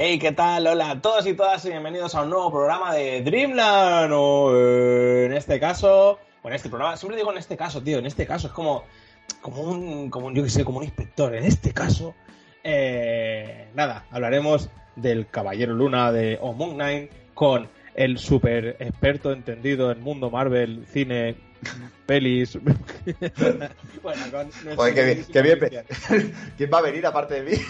[0.00, 0.64] Hey, ¿qué tal?
[0.64, 4.12] Hola a todos y todas y bienvenidos a un nuevo programa de Dreamland.
[4.14, 7.98] O eh, en este caso, o en este programa, siempre digo en este caso, tío,
[7.98, 8.84] en este caso es como,
[9.40, 11.34] como un, como un, yo que sé, como un inspector.
[11.34, 12.14] En este caso,
[12.62, 19.90] eh, nada, hablaremos del Caballero Luna de O Moon Knight con el super experto entendido
[19.90, 21.34] en mundo Marvel, cine,
[22.06, 22.58] pelis.
[24.02, 26.34] bueno, con Joder, qué bien, qué bien.
[26.56, 27.62] ¿Quién va a venir aparte de mí?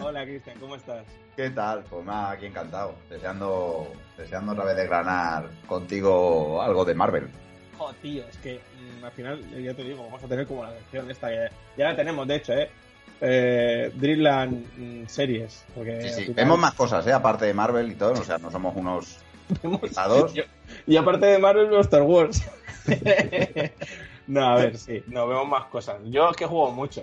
[0.00, 1.04] Hola, Cristian, ¿cómo estás?
[1.36, 1.84] ¿Qué tal?
[1.84, 2.94] Pues nada, aquí encantado.
[3.10, 7.28] Deseando, deseando otra vez desgranar contigo algo de Marvel.
[7.76, 10.70] Joder, tío, es que mmm, al final, ya te digo, vamos a tener como la
[10.70, 12.70] versión esta que ya la tenemos, de hecho, ¿eh?
[13.20, 15.64] eh Dreamland mm, series.
[15.74, 16.20] Porque sí, sí.
[16.22, 16.34] Final...
[16.34, 17.12] Vemos más cosas, ¿eh?
[17.12, 19.18] Aparte de Marvel y todo, o sea, no somos unos
[20.34, 20.42] Yo,
[20.86, 22.42] y aparte de Marvel, los Star Wars.
[24.26, 25.96] no, a ver, sí, no, vemos más cosas.
[26.06, 27.02] Yo es que juego mucho.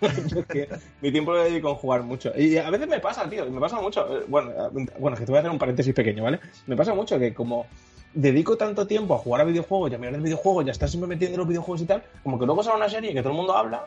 [1.00, 2.32] mi tiempo lo dedico a jugar mucho.
[2.36, 4.18] Y a veces me pasa, tío, me pasa mucho.
[4.18, 4.50] eh, Bueno,
[4.98, 6.40] bueno, es que te voy a hacer un paréntesis pequeño, ¿vale?
[6.66, 7.66] Me pasa mucho que como
[8.12, 11.08] dedico tanto tiempo a jugar a videojuegos y a mirar de videojuegos, ya estar siempre
[11.08, 13.36] metiendo en los videojuegos y tal, como que luego sale una serie que todo el
[13.36, 13.86] mundo habla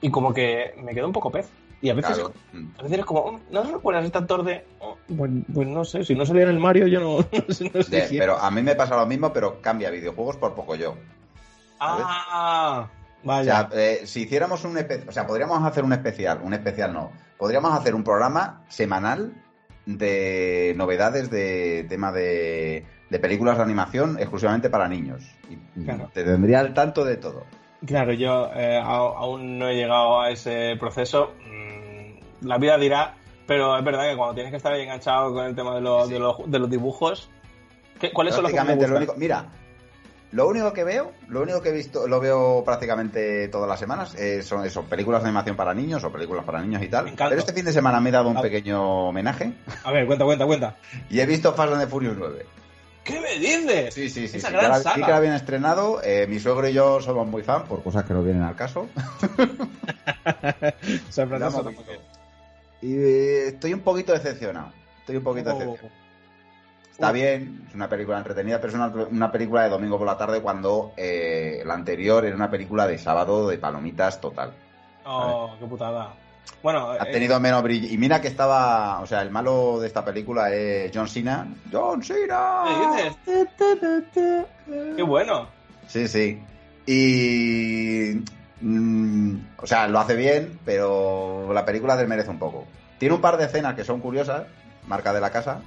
[0.00, 1.48] y como que me quedo un poco pez.
[1.80, 2.32] Y a veces, Claro.
[2.78, 4.64] a veces es como, ¿no recuerdas este actor de.?
[4.80, 7.70] Oh, pues, pues no sé, si no salía en el Mario, yo no, no sé,
[7.72, 8.20] no sé De- quién.
[8.20, 10.96] pero a mí me pasa lo mismo, pero cambia videojuegos por poco yo.
[11.80, 12.88] Ah,
[13.22, 13.68] O vaya.
[13.68, 14.76] sea, eh, si hiciéramos un
[15.06, 17.12] o sea, podríamos hacer un especial, un especial no.
[17.36, 19.32] Podríamos hacer un programa semanal
[19.86, 25.24] de novedades de tema de, de películas de animación exclusivamente para niños.
[25.48, 26.10] Y Claro.
[26.12, 27.44] te tendría al tanto de todo.
[27.86, 31.32] Claro, yo eh, aún no he llegado a ese proceso.
[32.42, 33.14] La vida dirá,
[33.46, 36.06] pero es verdad que cuando tienes que estar ahí enganchado con el tema de los,
[36.08, 36.14] Sí.
[36.14, 37.28] de los, de los dibujos.
[38.00, 39.46] ¿qué- ¿Cuáles son los que me lo único, mira,
[40.30, 44.14] lo único que veo, lo único que he visto, lo veo prácticamente todas las semanas,
[44.14, 47.12] eh, son eso, películas de animación para niños o películas para niños y tal.
[47.16, 49.52] Pero este fin de semana me he dado un pequeño homenaje
[49.84, 50.76] A ver, cuenta, cuenta, cuenta.
[51.10, 52.46] y he visto Fast and the Furious 9.
[53.04, 53.94] ¿Qué me dices?
[53.94, 54.36] Sí, sí, sí.
[54.36, 54.94] Esa sí, gran ya la- saga.
[54.96, 56.00] sí que la habían estrenado.
[56.04, 58.86] eh, mi suegro y yo somos muy fan por cosas que no vienen al caso.
[62.82, 64.72] Y eh, estoy un poquito decepcionado.
[65.00, 65.58] Estoy un poquito Oh.
[65.58, 65.98] decepcionado.
[66.92, 67.12] Está Oh.
[67.12, 70.40] bien, es una película entretenida, pero es una, una película de domingo por la tarde
[70.40, 74.52] cuando eh, la anterior era una película de sábado de palomitas total.
[75.04, 76.14] Oh, qué putada.
[76.62, 77.86] Bueno, Ha eh, tenido menos brillo.
[77.92, 81.46] Y mira que estaba, o sea, el malo de esta película es John Cena.
[81.70, 82.64] ¡John Cena!
[83.24, 84.46] ¿qué dices?
[84.96, 85.48] Qué bueno.
[85.86, 86.42] Sí, sí.
[86.86, 88.24] Y.
[88.60, 92.66] mm, o sea, lo hace bien, pero la película desmerece un poco.
[92.98, 94.44] Tiene un par de escenas que son curiosas,
[94.86, 95.60] marca de la casa,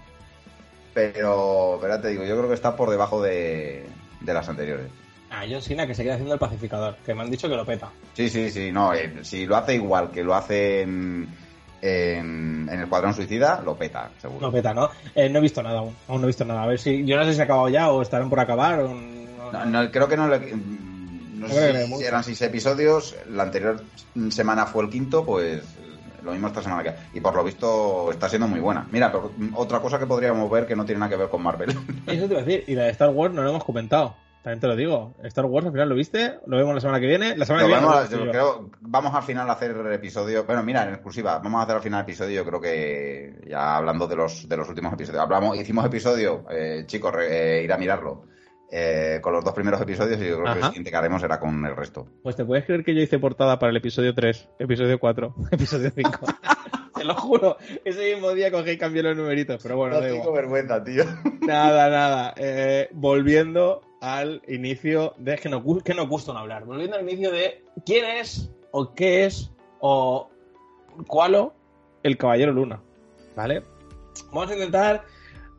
[0.93, 3.85] pero, pero te digo, yo creo que está por debajo de,
[4.19, 4.87] de las anteriores.
[5.29, 7.65] Ah, John Cena que se queda haciendo el pacificador, que me han dicho que lo
[7.65, 7.89] peta.
[8.13, 11.29] Sí, sí, sí, no, eh, si lo hace igual que lo hace en,
[11.81, 14.47] en, en el Cuadrón Suicida, lo peta, seguro.
[14.47, 14.89] No peta, ¿no?
[15.15, 15.95] Eh, no he visto nada aún.
[16.09, 16.63] Aún no he visto nada.
[16.63, 17.05] A ver si.
[17.05, 18.81] Yo no sé si ha acabado ya o estarán por acabar.
[18.81, 18.89] O...
[18.93, 20.53] no- No, no, creo que no le.
[21.47, 23.15] No sé si eran seis episodios.
[23.29, 23.81] La anterior
[24.29, 25.61] semana fue el quinto, pues
[26.23, 26.93] lo mismo esta semana que.
[27.17, 28.87] Y por lo visto está siendo muy buena.
[28.91, 31.41] Mira, pero, mm, otra cosa que podríamos ver que no tiene nada que ver con
[31.41, 31.69] Marvel.
[32.07, 32.63] Eso te iba a decir.
[32.67, 34.15] Y la de Star Wars no lo hemos comentado.
[34.43, 35.13] También te lo digo.
[35.23, 36.39] Star Wars al final lo viste.
[36.47, 37.37] Lo vemos la semana que viene.
[37.37, 37.85] La semana que viene.
[37.85, 40.45] vamos, creo, vamos al final a hacer episodio.
[40.45, 42.37] Bueno, mira, en exclusiva, vamos a hacer al final episodio.
[42.43, 45.21] Yo creo que ya hablando de los, de los últimos episodios.
[45.21, 48.25] Hablamos, hicimos episodio, eh, chicos, re- eh, ir a mirarlo.
[48.71, 51.39] Eh, con los dos primeros episodios y yo creo que el siguiente que haremos será
[51.39, 52.07] con el resto.
[52.23, 55.91] Pues te puedes creer que yo hice portada para el episodio 3, episodio 4, episodio
[55.93, 56.11] 5.
[57.01, 57.57] te lo juro.
[57.83, 59.61] Ese mismo día cogí y cambié los numeritos.
[59.61, 60.33] Pero bueno, no tengo igual.
[60.33, 61.03] vergüenza, tío.
[61.41, 62.33] Nada, nada.
[62.37, 65.33] Eh, volviendo al inicio de.
[65.33, 66.65] Es que nos, que nos gusta no hablar.
[66.65, 70.29] Volviendo al inicio de quién es, o qué es, o
[71.07, 71.51] cuál
[72.03, 72.81] el Caballero Luna.
[73.35, 73.63] ¿Vale?
[74.31, 75.03] Vamos a intentar.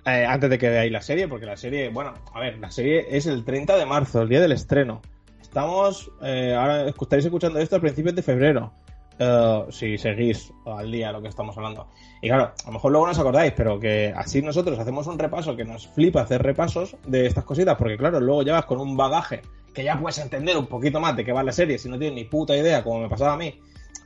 [0.06, 3.06] Eh, antes de que veáis la serie, porque la serie, bueno, a ver, la serie
[3.10, 5.00] es el 30 de marzo, el día del estreno.
[5.40, 8.72] Estamos, eh, ahora estaréis escuchando esto a principios de febrero.
[9.18, 11.86] eh, si seguís al día lo que estamos hablando.
[12.22, 15.18] Y claro, a lo mejor luego no os acordáis, pero que así nosotros hacemos un
[15.18, 18.96] repaso que nos flipa hacer repasos de estas cositas, porque claro, luego llevas con un
[18.96, 19.42] bagaje
[19.74, 22.16] que ya puedes entender un poquito más de qué va la serie si no tienes
[22.16, 23.60] ni puta idea, como me pasaba a mí,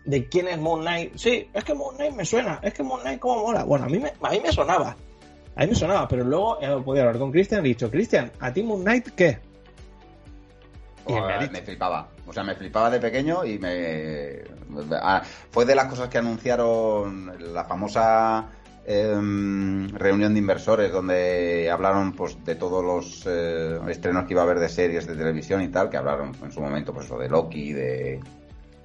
[0.04, 1.16] de quién es Moon Knight.
[1.16, 3.64] Sí, es que Moon Knight me suena, es que Moon Knight como mola.
[3.64, 4.96] Bueno, a mí me, a mí me sonaba.
[5.56, 8.30] A mí me sonaba, pero luego he podido hablar con Christian y he dicho, Christian,
[8.40, 9.38] ¿a ti Moon Knight qué?
[11.08, 11.12] Y
[11.50, 12.08] me, flipaba.
[12.26, 14.42] O sea, me flipaba de pequeño y me.
[15.00, 18.46] ah, Fue de las cosas que anunciaron la famosa
[18.84, 24.44] em, reunión de inversores donde hablaron pues de todos los eh, estrenos que iba a
[24.44, 27.28] haber de series de televisión y tal, que hablaron en su momento pues eso de
[27.28, 28.20] Loki, de.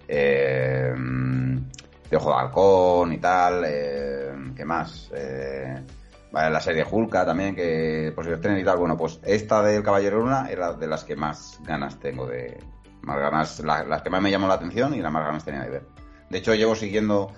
[0.07, 1.55] em,
[2.09, 3.65] de Ojo de Halcón y tal.
[3.65, 5.09] em, ¿Qué más?
[5.15, 5.75] Eh,
[6.31, 8.77] la serie Hulka también, que por si estrenen y tal.
[8.77, 12.57] Bueno, pues esta del Caballero Luna era de las que más ganas tengo de.
[13.01, 15.61] Más ganas, la- las que más me llamó la atención y las más ganas tenía
[15.61, 15.87] de ver.
[16.29, 17.33] De hecho, llevo siguiendo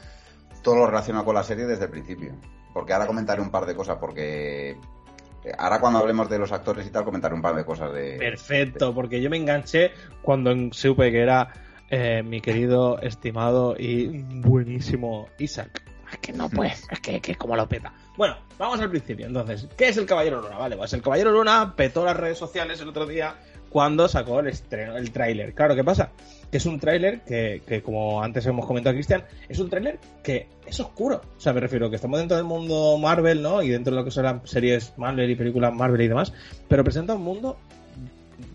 [0.62, 2.36] todo lo relacionado con la serie desde el principio.
[2.74, 4.72] Porque ahora comentaré un par de cosas, porque.
[4.72, 8.18] eh, Ahora cuando hablemos de los actores y tal, comentaré un par de cosas de.
[8.18, 9.92] Perfecto, porque yo me enganché
[10.22, 11.48] cuando supe que era
[11.90, 15.81] eh, mi querido, estimado y buenísimo Isaac.
[16.12, 17.92] Es que no pues, es que, que como lo peta.
[18.15, 19.25] Bueno, vamos al principio.
[19.25, 20.57] Entonces, ¿qué es el Caballero Luna?
[20.57, 23.36] Vale, pues el Caballero Luna petó las redes sociales el otro día
[23.69, 25.56] cuando sacó el estreno, el tráiler.
[25.56, 26.12] Claro, ¿qué pasa?
[26.51, 30.48] Que es un tráiler que, que, como antes hemos comentado Cristian, es un tráiler que
[30.63, 31.21] es oscuro.
[31.36, 33.63] O sea, me refiero que estamos dentro del mundo Marvel, ¿no?
[33.63, 36.31] Y dentro de lo que son las series Marvel y películas Marvel y demás,
[36.68, 37.57] pero presenta un mundo,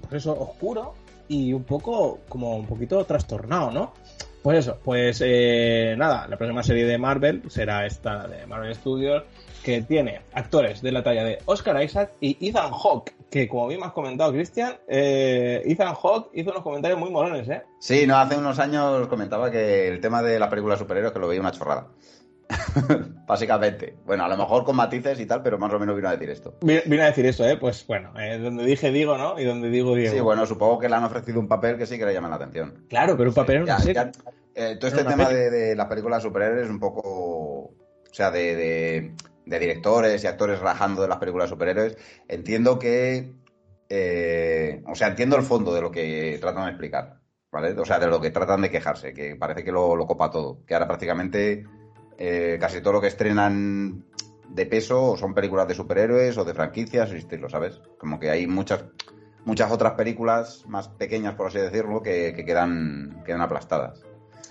[0.02, 0.94] pues eso, oscuro
[1.26, 3.94] y un poco, como un poquito trastornado, ¿no?
[4.42, 9.24] Pues eso, pues eh, nada, la próxima serie de Marvel será esta de Marvel Studios,
[9.62, 13.80] que tiene actores de la talla de Oscar Isaac y Ethan Hawke, que como bien
[13.80, 17.62] me has comentado, Cristian, eh, Ethan Hawke hizo unos comentarios muy molones, ¿eh?
[17.78, 21.18] Sí, no, hace unos años comentaba que el tema de la película de superhéroes que
[21.18, 21.88] lo veía una chorrada.
[23.26, 23.94] Básicamente.
[24.06, 26.30] Bueno, a lo mejor con matices y tal, pero más o menos vino a decir
[26.30, 26.54] esto.
[26.62, 27.56] Vi- Vine a decir eso, ¿eh?
[27.58, 29.38] Pues bueno, eh, donde dije digo, ¿no?
[29.38, 30.14] Y donde digo Diego.
[30.14, 32.36] Sí, bueno, supongo que le han ofrecido un papel que sí que le llama la
[32.36, 32.86] atención.
[32.88, 33.94] Claro, pero un papel Ya- serie.
[33.94, 34.10] ya,
[34.54, 37.02] eh, todo este tema de, de las películas superhéroes es un poco.
[37.04, 37.74] O
[38.12, 39.12] sea, de, de-
[39.48, 41.96] de directores y actores rajando de las películas de superhéroes.
[42.28, 43.32] Entiendo que.
[43.88, 47.18] eh, o sea, entiendo el fondo de lo que tratan de explicar.
[47.50, 47.72] ¿Vale?
[47.80, 50.64] O sea, de lo que tratan de quejarse, que parece que lo, lo copa todo.
[50.66, 51.64] Que ahora prácticamente
[52.18, 54.04] eh, casi todo lo que estrenan
[54.50, 57.80] de peso o son películas de superhéroes o de franquicias o estilo, ¿sabes?
[57.98, 58.84] Como que hay muchas
[59.46, 64.02] muchas otras películas más pequeñas, por así decirlo, que, que quedan, quedan aplastadas.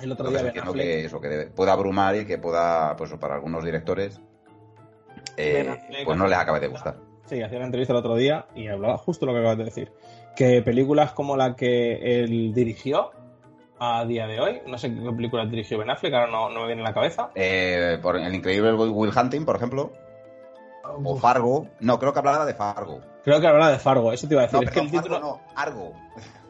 [0.02, 3.12] El otro Entonces día entiendo que eso, que debe- pueda abrumar y que pueda, pues
[3.14, 4.20] para algunos directores,
[5.38, 6.98] eh, pues no les acabe de gustar.
[7.26, 9.92] Sí, hacía una entrevista el otro día y hablaba justo lo que acabas de decir.
[10.36, 13.12] Que películas como la que él dirigió
[13.80, 16.68] a día de hoy, no sé qué películas dirigió Ben Affleck, ahora no, no me
[16.68, 17.30] viene en la cabeza.
[17.36, 19.92] Eh, por el increíble Will Hunting, por ejemplo,
[21.04, 21.68] o Fargo.
[21.80, 23.02] No, creo que hablaba de Fargo.
[23.24, 24.60] creo que hablaba de Fargo, eso te iba a decir.
[24.60, 25.16] No, es que el título.
[25.16, 25.94] Fargo no, Argo.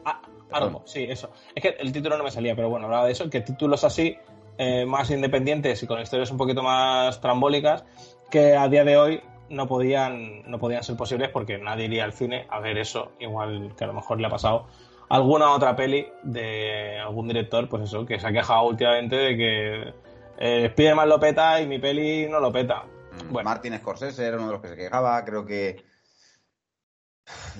[0.04, 0.20] Ah,
[0.50, 1.30] Argo, sí, eso.
[1.54, 4.16] Es que el título no me salía, pero bueno, hablaba de eso, que títulos así,
[4.56, 7.84] eh, más independientes y con historias un poquito más trambólicas,
[8.30, 12.12] que a día de hoy no podían, no podían ser posibles porque nadie iría al
[12.12, 14.66] cine a ver eso, igual que a lo mejor le ha pasado
[15.08, 19.36] a alguna otra peli de algún director, pues eso, que se ha quejado últimamente de
[19.36, 19.94] que
[20.38, 22.84] eh, Spiderman lo peta y mi peli no lo peta.
[22.84, 23.48] Mm, Bueno.
[23.48, 25.82] Martin Scorsese era uno de los que se quejaba, creo que...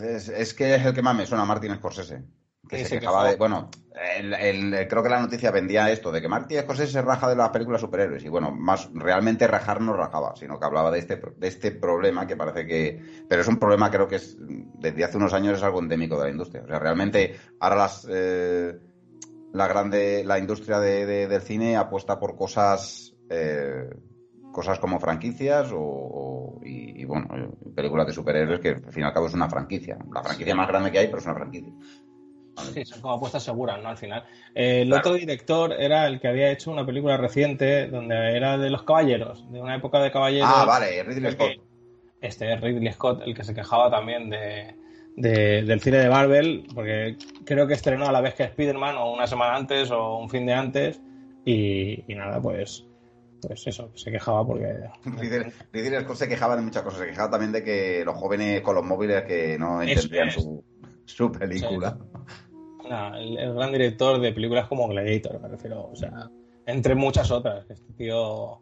[0.03, 2.23] Es, es que es el que más me suena, Martin Scorsese.
[2.69, 3.37] Que se, quejaba de...
[3.37, 3.71] Bueno,
[4.19, 7.37] el- el- creo que la noticia vendía esto, de que Martin Scorsese se raja de
[7.37, 8.25] las películas superhéroes.
[8.25, 12.27] Y bueno, más realmente rajar no rajaba, sino que hablaba de este, de este problema
[12.27, 13.01] que parece que...
[13.29, 16.25] Pero es un problema creo que es desde hace unos años es algo endémico de
[16.25, 16.63] la industria.
[16.63, 18.07] O sea, realmente ahora las...
[18.11, 18.79] eh,
[19.53, 23.89] la grande, la industria de- de- del cine apuesta por cosas, eh,
[24.53, 29.05] cosas como franquicias o, o- y, y, bueno, eh, películas de superhéroes que al fin
[29.05, 29.97] y al cabo es una franquicia.
[30.13, 31.73] La franquicia más grande que hay, pero es una franquicia.
[32.59, 33.89] Sí, son como apuestas seguras, ¿no?
[33.89, 34.25] Al final.
[34.55, 35.01] Eh, el Claro.
[35.01, 39.51] otro director era el que había hecho una película reciente donde era de los caballeros,
[39.51, 40.49] de una época de caballeros.
[40.53, 41.51] Ah, vale, Ridley Scott.
[42.21, 44.75] Este es Ridley Scott, el que se quejaba también de,
[45.17, 49.13] de- del cine de Marvel, porque creo que estrenó a la vez que Spider-Man, o
[49.13, 51.01] una semana antes, o un fin de antes,
[51.45, 52.85] y, y nada, pues,
[53.41, 54.75] pues eso, se quejaba porque.
[55.05, 57.01] Ridley Ridley Scott se quejaba de muchas cosas.
[57.01, 60.35] Se quejaba también de que los jóvenes con los móviles que no entendían es.
[60.35, 60.65] su,
[61.05, 61.97] su película.
[62.91, 66.31] El, el gran director de películas como Gladiator, me refiero, o sea,
[66.67, 67.69] entre muchas otras.
[67.71, 68.61] Este tío.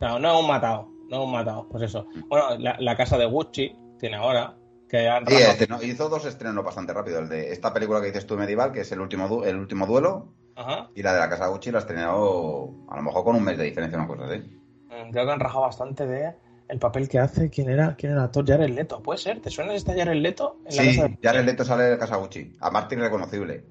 [0.00, 2.06] No, no es un matado, no es un matado, pues eso.
[2.28, 4.56] Bueno, la, la casa de Gucci tiene ahora,
[4.88, 5.82] que han Sí, este, ¿no?
[5.82, 7.18] hizo dos estrenos bastante rápido.
[7.18, 10.28] El de esta película que dices tú medieval, que es el último, el último duelo.
[10.60, 10.90] Ajá.
[10.96, 13.56] y la de la casa Gucci la ha estrenado a lo mejor con un mes
[13.58, 14.38] de diferencia, una cosa así.
[14.38, 16.34] Mm, Creo que han rajado bastante de
[16.68, 17.50] el papel que hace.
[17.50, 17.96] ¿Quién era?
[17.96, 18.46] ¿Quién era el actor?
[18.46, 19.02] Jared Leto.
[19.02, 19.40] ¿Puede ser?
[19.40, 20.58] ¿Te suena esta Jared Leto?
[20.66, 22.56] En la Sí, casa de- ya el Leto sale de Gucci.
[22.60, 23.64] A Martín reconocible.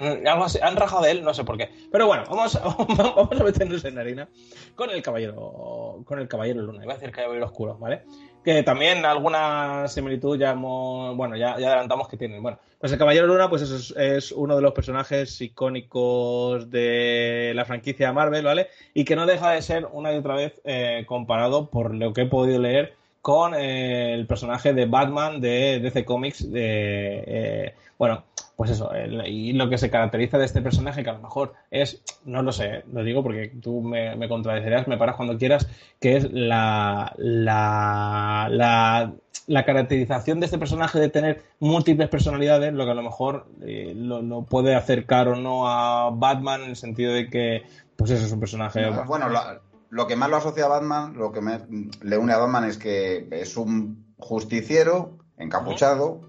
[0.00, 0.58] Mm, Algo así.
[0.62, 1.70] Han rajado de él, no sé por qué.
[1.90, 2.58] Pero bueno, vamos,
[3.16, 4.28] vamos a meternos en harina
[4.76, 6.02] con el caballero.
[6.04, 6.84] Con el caballero luna.
[6.84, 8.04] Iba a decir caballero oscuro, ¿vale?
[8.44, 11.16] Que también alguna similitud ya hemos.
[11.16, 12.42] Bueno, ya, ya adelantamos que tienen.
[12.42, 17.64] Bueno, pues el caballero luna, pues es, es uno de los personajes icónicos de la
[17.64, 18.68] franquicia Marvel, ¿vale?
[18.94, 22.22] Y que no deja de ser una y otra vez eh, comparado por lo que
[22.22, 28.24] he podido leer con eh, el personaje de Batman de DC Comics de eh, bueno
[28.58, 31.54] pues eso el- y lo que se caracteriza de este personaje que a lo mejor
[31.70, 35.68] es no lo sé lo digo porque tú me, me contradecerás me paras cuando quieras
[36.00, 39.12] que es la la, la
[39.46, 43.94] la caracterización de este personaje de tener múltiples personalidades, lo que a lo mejor eh,
[43.96, 47.62] lo, lo puede acercar o no a Batman en el sentido de que,
[47.96, 48.80] pues eso es un personaje.
[49.06, 49.40] Bueno, lo,
[49.88, 51.60] lo que más lo asocia a Batman, lo que me-
[52.02, 56.20] le une a Batman es que es un justiciero encapuchado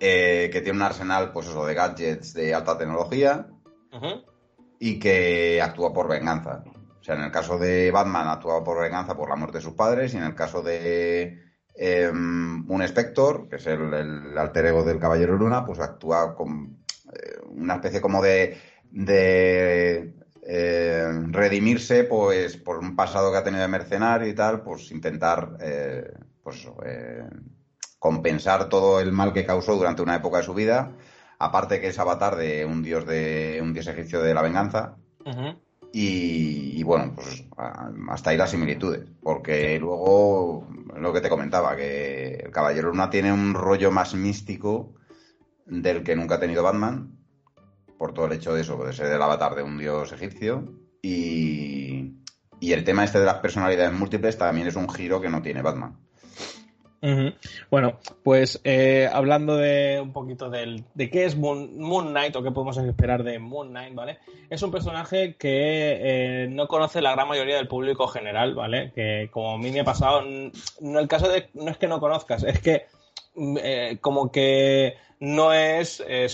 [0.00, 3.46] eh, que tiene un arsenal, pues eso, de gadgets de alta tecnología
[4.78, 6.64] y que actúa por venganza.
[7.00, 9.74] O sea, en el caso de Batman actúa por venganza por la muerte de sus
[9.74, 14.82] padres y en el caso de eh, un Spector, que es el, el alter ego
[14.82, 16.78] del Caballero Luna, pues actúa con
[17.12, 18.58] eh, una especie como de,
[18.90, 24.90] de eh, redimirse pues por un pasado que ha tenido de mercenario y tal, pues
[24.90, 25.56] intentar
[26.42, 26.76] pues eso,
[28.06, 30.92] compensar todo el mal que causó durante una época de su vida.
[31.40, 34.96] Aparte que es avatar de un dios de un dios egipcio de la venganza.
[35.92, 37.44] Y, y bueno, pues
[38.08, 39.08] hasta ahí las similitudes.
[39.20, 44.94] Porque luego, lo que te comentaba, que el Caballero Luna tiene un rollo más místico
[45.66, 47.18] del que nunca ha tenido Batman.
[47.98, 50.74] Por todo el hecho de eso, de ser el avatar de un dios egipcio.
[51.02, 52.22] Y,
[52.60, 55.60] y el tema este de las personalidades múltiples también es un giro que no tiene
[55.60, 56.05] Batman.
[57.70, 62.42] Bueno, pues eh, hablando de un poquito del, de qué es Moon, Moon Knight o
[62.42, 64.18] qué podemos esperar de Moon Knight, ¿vale?
[64.50, 68.92] Es un personaje que eh, no conoce la gran mayoría del público general, ¿vale?
[68.94, 70.22] Que como a mí me ha pasado,
[70.80, 72.86] no el caso de no es que no conozcas, es que
[73.36, 76.26] eh, como que no es eh,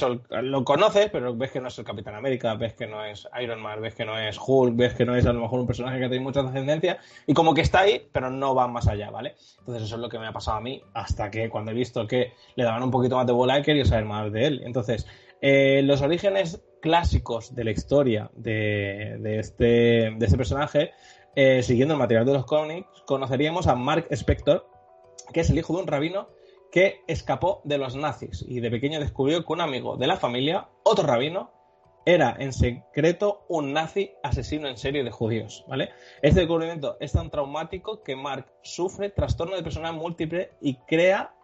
[0.43, 3.61] lo conoces, pero ves que no es el Capitán América, ves que no es Iron
[3.61, 5.99] Man, ves que no es Hulk, ves que no es a lo mejor un personaje
[5.99, 9.35] que tiene mucha trascendencia y como que está ahí, pero no va más allá, ¿vale?
[9.59, 12.07] Entonces eso es lo que me ha pasado a mí hasta que cuando he visto
[12.07, 14.63] que le daban un poquito más de bola he querido saber más de él.
[14.65, 15.07] Entonces,
[15.41, 20.93] eh, los orígenes clásicos de la historia de, de este, de este personaje,
[21.63, 24.69] siguiendo el material de los cómics, conoceríamos a Mark Spector,
[25.33, 26.29] que es el hijo de un rabino
[26.73, 30.69] que escapó de los nazis y de pequeño descubrió que un amigo de la familia,
[30.83, 31.53] otro rabino,
[32.05, 35.91] era en secreto un nazi asesino en serie de judíos, ¿vale?
[36.23, 41.35] Este descubrimiento es tan traumático que Mark sufre trastorno de personalidad múltiple y crea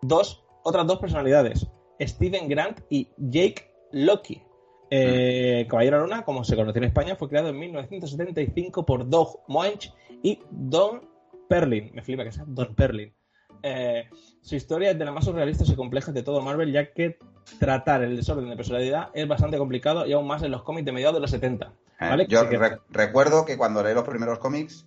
[0.00, 1.66] dos, otras dos personalidades,
[2.00, 4.42] Steven Grant y Jake Loki.
[4.88, 9.92] Eh, Caballero Luna, como se conoció en España, fue creado en 1975 por Doug Moench
[10.22, 11.08] y Don
[11.48, 11.90] Perlin.
[11.92, 13.12] Me flipa que sea Don Perlin.
[13.62, 14.08] Eh,
[14.42, 17.18] su historia es de las más surrealistas y complejas de todo Marvel, ya que
[17.58, 20.92] tratar el desorden de personalidad es bastante complicado y aún más en los cómics de
[20.92, 21.72] mediados de los 70.
[22.00, 22.26] Eh.
[22.28, 24.86] Yo Así que- re- recuerdo que cuando leí los primeros cómics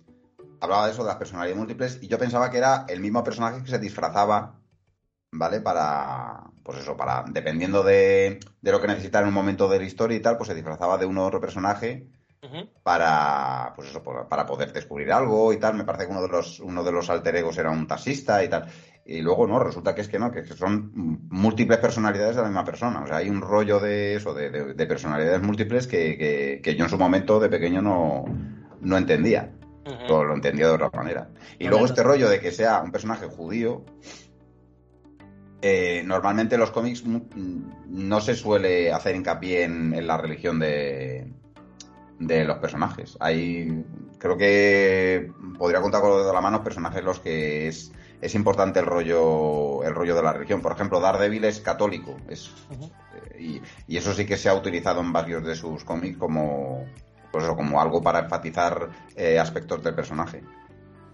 [0.60, 3.62] hablaba de eso, de las personalidades múltiples, y yo pensaba que era el mismo personaje
[3.62, 4.60] que se disfrazaba,
[5.32, 5.60] ¿vale?
[5.60, 9.84] Para, pues eso, para, dependiendo de, de lo que necesitara en un momento de la
[9.84, 12.06] historia y tal, pues se disfrazaba de uno u otro personaje
[12.82, 15.74] Para, pues eso, para poder descubrir algo y tal.
[15.74, 18.48] Me parece que uno de los, uno de los alter egos era un taxista y
[18.48, 18.66] tal.
[19.04, 20.90] Y luego no, resulta que es que no, que, son
[21.30, 23.02] múltiples personalidades de la misma persona.
[23.02, 26.76] O sea, hay un rollo de eso, de, de- de personalidades múltiples que, que- que
[26.76, 28.24] yo en su momento de pequeño no,
[28.80, 29.52] no entendía.
[29.86, 30.06] Ujú.
[30.08, 31.30] Lo, lo entendía de otra manera.
[31.58, 31.86] Y luego no.
[31.86, 33.84] este rollo de que sea un personaje judío.
[35.62, 37.26] eh, normalmente en los cómics mu-
[37.86, 41.32] no se suele hacer hincapié en, en la religión de,
[42.20, 43.16] de los personajes.
[43.18, 43.84] Hay,
[44.18, 48.78] creo que podría contar con los de la mano personajes los que es, es importante
[48.78, 50.60] el rollo, el rollo de la religión.
[50.60, 52.16] Por ejemplo, Daredevil es católico.
[52.28, 56.18] Es, eh, y, y eso sí que se ha utilizado en varios de sus cómics
[56.18, 56.84] como,
[57.32, 60.44] pues eso, como algo para enfatizar eh, aspectos del personaje.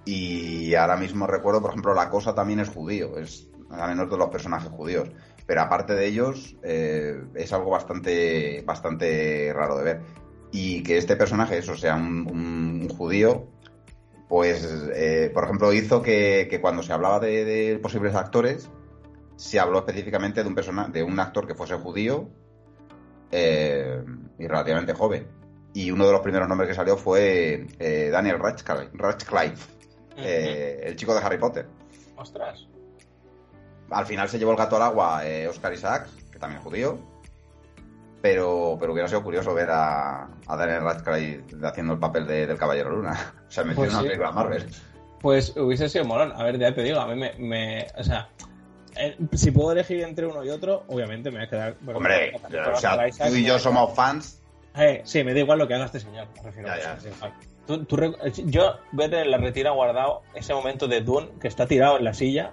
[0.04, 4.16] Y ahora mismo recuerdo, por ejemplo, La Cosa también es judío, es a menos de
[4.16, 5.08] los personajes judíos.
[5.46, 10.25] Pero aparte de ellos, eh, es algo bastante, bastante raro de ver.
[10.52, 13.48] Y que este personaje, eso sea un, judío,
[14.28, 18.70] pues, eh, por ejemplo, hizo que, que cuando se hablaba de, de posibles actores,
[19.36, 22.28] se habló específicamente de un persona, de un actor que fuese judío
[23.30, 24.02] eh,
[24.38, 25.28] y relativamente joven.
[25.74, 29.68] Y uno de los primeros nombres que salió fue eh, Daniel Radcliffe, Radcliffe,
[30.16, 31.68] el chico de Harry Potter.
[32.16, 32.66] Ostras.
[33.90, 36.98] Al final se llevó el gato al agua Oscar Isaacs, que también es judío.
[38.26, 42.58] Pero, pero hubiera sido curioso ver a, a Daniel Radcliffe haciendo el papel de- del
[42.58, 43.34] Caballero Luna.
[43.46, 44.06] O sea, metido Pues en una sí.
[44.08, 44.66] película Marvel.
[45.20, 46.32] Pues hubiese sido molón.
[46.34, 47.32] A ver, ya te digo, a mí me.
[47.38, 48.28] me- o sea,
[48.96, 51.76] eh, si puedo elegir entre uno y otro, obviamente me voy a quedar.
[51.82, 52.32] bueno, Hombre,
[52.74, 54.42] o sea, Isaac, tú y yo somos fans.
[54.76, 56.26] Eh, sí, me da igual lo que haga este señor.
[56.34, 57.32] Me refiero Ya, a eso, ya.
[57.66, 61.28] Tú- tú rec- yo voy a tener en la retira guardado ese momento de Dune
[61.40, 62.50] que está tirado en la silla.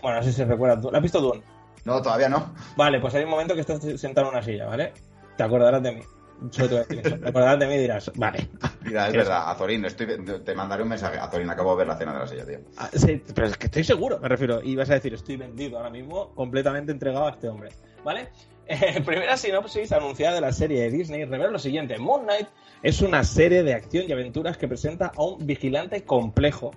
[0.00, 0.76] Bueno, no sé si se recuerda.
[0.90, 1.42] ¿Lo has visto Dune?
[1.84, 2.54] No, todavía no.
[2.76, 4.92] Vale, pues hay un momento que estás sentado en una silla, ¿vale?
[5.38, 6.02] Te acordarás de mí.
[6.50, 7.18] Solo te voy a decir eso.
[7.20, 8.48] Te acordarás de mí y dirás, vale.
[8.82, 10.06] Mira, es ¿Qué verdad, Azorín, estoy,
[10.44, 11.16] te mandaré un mensaje.
[11.16, 12.58] Azorín, acabo de ver la cena de la silla, tío.
[12.76, 14.60] Ah, sí, pero es que estoy seguro, me refiero.
[14.62, 17.70] Y vas a decir, estoy vendido ahora mismo, completamente entregado a este hombre.
[18.04, 18.28] ¿Vale?
[18.70, 22.48] Eh, primera sinopsis anunciada de la serie de Disney revela lo siguiente: Moon Knight
[22.82, 26.72] es una serie de acción y aventuras que presenta a un vigilante complejo.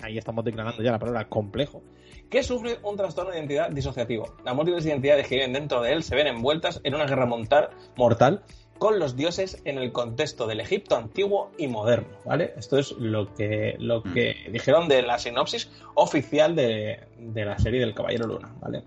[0.00, 1.82] Ahí estamos declarando ya la palabra complejo.
[2.30, 4.36] Que sufre un trastorno de identidad disociativo.
[4.44, 7.70] Las múltiples identidades que viven dentro de él se ven envueltas en una guerra montar-
[7.96, 8.42] mortal
[8.78, 12.52] con los dioses en el contexto del Egipto antiguo y moderno, ¿vale?
[12.56, 17.78] Esto es lo que, lo que dijeron de la sinopsis oficial de, de la serie
[17.80, 18.82] del Caballero Luna, ¿vale?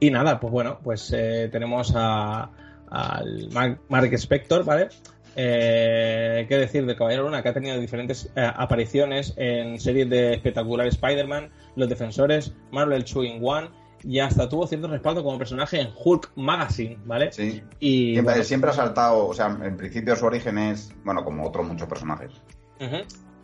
[0.00, 2.50] Y nada, pues bueno, pues eh, tenemos a,
[2.90, 4.88] al Mark, Mark Spector, ¿vale?
[5.36, 7.42] Eh, ¿Qué decir de Caballero Luna?
[7.42, 13.24] Que ha tenido diferentes eh, apariciones en series de espectacular Spider-Man, Los Defensores, Marvel 2
[13.24, 13.68] in One
[14.02, 17.32] y hasta tuvo cierto respaldo como personaje en Hulk Magazine, ¿vale?
[17.32, 17.62] Sí.
[17.80, 21.46] Y Siempre, bueno, siempre ha saltado, o sea, en principio su origen es, bueno, como
[21.46, 22.30] otros muchos personajes.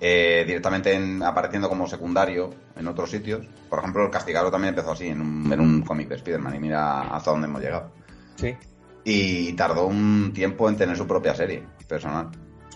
[0.02, 3.46] eh, directamente en- apareciendo como secundario en otros sitios.
[3.68, 6.58] Por ejemplo, el Castigado también empezó así, en un, en un cómic de Spider-Man, y
[6.58, 7.90] mira hasta dónde hemos llegado.
[8.36, 8.54] sí.
[9.02, 12.28] Y tardó un tiempo en tener su propia serie personal.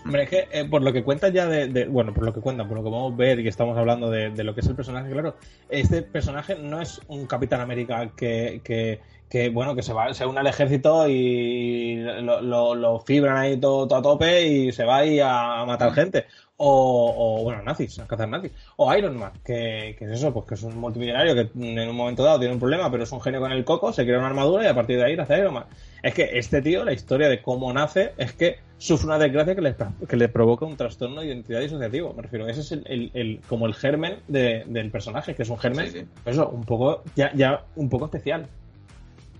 [0.03, 2.39] Hombre, es que eh, por lo que cuentan ya de, de- Bueno, por lo que
[2.39, 4.67] cuentan, por lo que vamos a ver y estamos hablando de, de lo que es
[4.67, 5.35] el personaje, claro,
[5.67, 10.27] este personaje no es un Capitán América que, que, que, bueno, que se va, se
[10.27, 14.83] une al ejército y lo, lo- lo fibran ahí todo, todo a tope y se
[14.85, 16.25] va ahí a, a matar gente.
[16.57, 18.51] O, o, bueno, nazis, a cazar nazis.
[18.77, 21.95] O Iron Man, que, que es eso, pues que es un multimillonario que en un
[21.95, 24.27] momento dado tiene un problema, pero es un genio con el coco, se crea una
[24.27, 25.65] armadura y a partir de ahí hace Iron Man.
[26.03, 29.61] Es que este tío, la historia de cómo nace, es que sufre una desgracia que
[29.61, 29.75] le,
[30.07, 32.13] que le provoca un trastorno de identidad disociativo.
[32.13, 35.49] Me refiero, ese es el, el- el- como el germen de- del personaje, que es
[35.49, 36.07] un germen, Sí, sí.
[36.23, 38.47] pues eso, un poco, ya, ya un poco especial.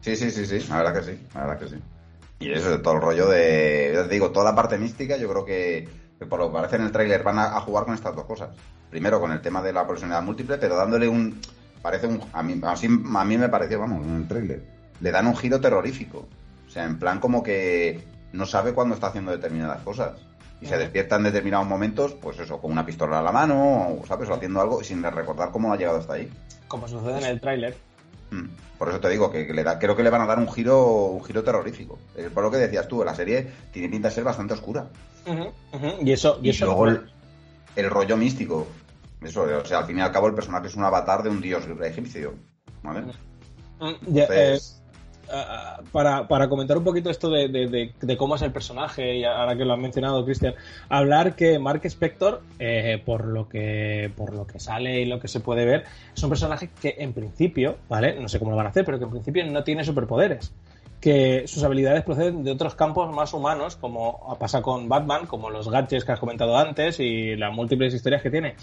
[0.02, 1.76] Sí, sí, sí, sí, la verdad que sí, la verdad que sí.
[2.40, 5.30] Y eso de todo el rollo de, ya te digo, toda la parte mística, yo
[5.30, 5.88] creo que,
[6.20, 8.26] que por lo que parece en el tráiler van a, a jugar con estas dos
[8.26, 8.50] cosas.
[8.90, 11.40] Primero con el tema de la personalidad múltiple, pero dándole un,
[11.82, 14.62] parece un, a mí, así, a mí me pareció, vamos, en el tráiler,
[15.02, 16.28] le dan un giro terrorífico.
[16.68, 18.02] O sea, en plan como que
[18.36, 20.14] no sabe cuándo está haciendo determinadas cosas.
[20.62, 24.06] Y se despierta en determinados momentos, pues eso, con una pistola a la mano, o,
[24.08, 24.30] ¿sabes?
[24.30, 26.30] O haciendo algo sin recordar cómo ha llegado hasta ahí.
[26.68, 27.76] Como sucede en el tráiler.
[28.32, 28.46] Mm.
[28.78, 31.08] Por eso te digo que, le da, creo que le van a dar un giro,
[31.08, 32.00] un giro terrorífico.
[32.34, 34.88] Por lo que decías tú, la serie tiene pinta de ser bastante oscura.
[36.02, 37.12] Y eso, y Y, eso luego el,
[37.76, 38.68] el rollo místico.
[39.22, 41.42] Eso, o sea, al fin y al cabo el personaje es un avatar de un
[41.42, 42.34] dios egipcio.
[42.84, 43.02] ¿Vale?
[43.80, 44.84] Mm, ya, eh, Entonces,
[45.32, 49.24] Ah, para, para comentar un poquito esto de, de- de- cómo es el personaje, y
[49.24, 50.54] ahora que lo has mencionado, Cristian,
[50.90, 55.28] hablar que Mark Spector, eh, por lo que por lo que sale y lo que
[55.28, 55.84] se puede ver,
[56.16, 58.20] es un personaje que en principio, ¿vale?
[58.20, 60.52] No sé cómo lo van a hacer, pero que en principio no tiene superpoderes.
[61.06, 65.70] Que sus habilidades proceden de otros campos más humanos, como pasa con Batman, como los
[65.70, 68.56] gadgets que has comentado antes y las múltiples historias que tiene.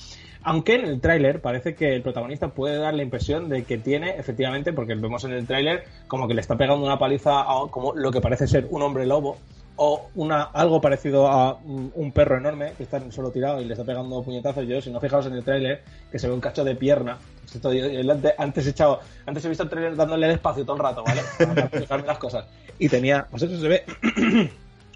[0.43, 4.17] Aunque en el tráiler parece que el protagonista puede dar la impresión de que tiene,
[4.19, 7.95] efectivamente, porque vemos en el tráiler como que le está pegando una paliza a como
[7.95, 9.39] lo que parece ser un hombre lobo
[9.77, 13.73] o una algo parecido a un perro enorme que está en suelo tirado y le
[13.75, 14.67] está pegando puñetazos.
[14.67, 17.19] Yo, si no fijaos en el tráiler, que se ve un cacho de pierna.
[17.53, 20.65] Esto yo- yo antes, antes he echado, antes he visto el tráiler dándole el espacio
[20.65, 21.23] todo el rato, ¿vale?
[21.39, 22.47] Para fijarme las cosas.
[22.79, 23.85] Y tenía, pues eso se ve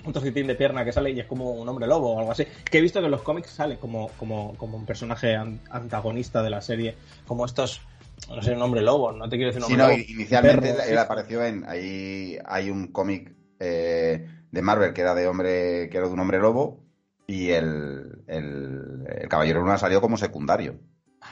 [0.04, 2.46] un trocitín de pierna que sale y es como un hombre lobo o algo así.
[2.70, 6.42] Que he visto que en los cómics sale como, como, como un personaje an- antagonista
[6.42, 6.94] de la serie,
[7.26, 7.80] como estos,
[8.28, 10.04] no sé, un hombre lobo, no te quiero decir un sí, hombre no, lobo.
[10.12, 10.92] inicialmente perro, él, sí.
[10.92, 11.64] él apareció en.
[11.68, 16.20] Ahí hay un cómic eh, de Marvel que era de hombre, que era de un
[16.20, 16.82] hombre lobo.
[17.26, 20.78] Y el, el, el Caballero Luna salió como secundario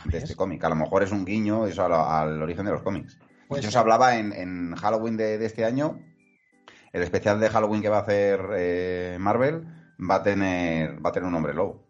[0.05, 0.63] de este cómic.
[0.65, 3.19] A lo mejor es un guiño eso al, al origen de los cómics.
[3.49, 3.73] Pues de hecho, sí.
[3.73, 6.01] se hablaba en, en Halloween de, de este año.
[6.93, 9.65] El especial de Halloween que va a hacer eh, Marvel
[9.99, 11.87] va a tener va a tener un hombre lobo.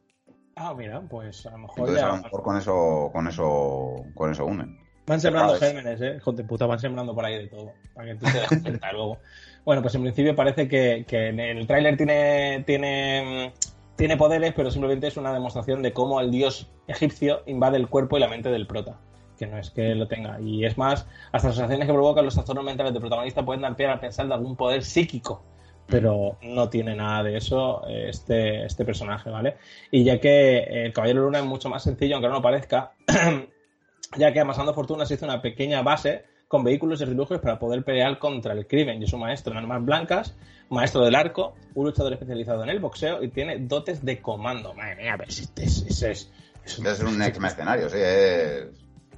[0.57, 2.07] Ah, mira, pues a lo mejor Entonces ya...
[2.07, 4.79] a lo mejor con eso con eso con eso unen.
[5.07, 6.17] Van sembrando gérmenes, ¿eh?
[6.17, 7.73] Hijo de puta, van sembrando por ahí de todo.
[7.95, 9.19] Para que tú te des cuenta luego.
[9.65, 13.53] Bueno, pues en principio parece que, que el tráiler tiene, tiene,
[13.97, 18.17] tiene poderes, pero simplemente es una demostración de cómo el dios egipcio invade el cuerpo
[18.17, 18.99] y la mente del prota.
[19.39, 20.39] Que no es que lo tenga.
[20.41, 23.75] Y es más, hasta las sensaciones que provocan los trastornos mentales del protagonista pueden dar
[23.75, 25.43] pie a pensar de algún poder psíquico.
[25.87, 29.57] Pero no tiene nada de eso eh, este, este personaje, ¿vale?
[29.91, 32.93] Y ya que el Caballero Luna es mucho más sencillo, aunque no lo parezca,
[34.17, 36.25] ya que amasando fortunas hizo una pequeña base
[36.55, 39.03] con vehículos y relojes para poder pelear contra el crimen.
[39.03, 40.37] Y es un maestro en armas blancas,
[40.71, 44.73] maestro del arco, un luchador especializado en el boxeo y tiene dotes de comando.
[44.73, 46.31] Madre mía, pero si este es, es,
[46.65, 48.69] es Es un ex mercenario, sí, es.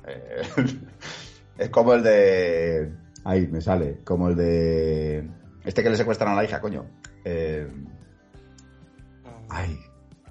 [0.07, 0.43] eh,
[1.59, 2.91] es como el de.
[3.25, 3.99] Ahí me sale.
[4.03, 5.29] Como el de.
[5.63, 6.87] Este que le secuestran a la hija, coño.
[7.23, 7.69] Eh,
[9.51, 9.79] ay,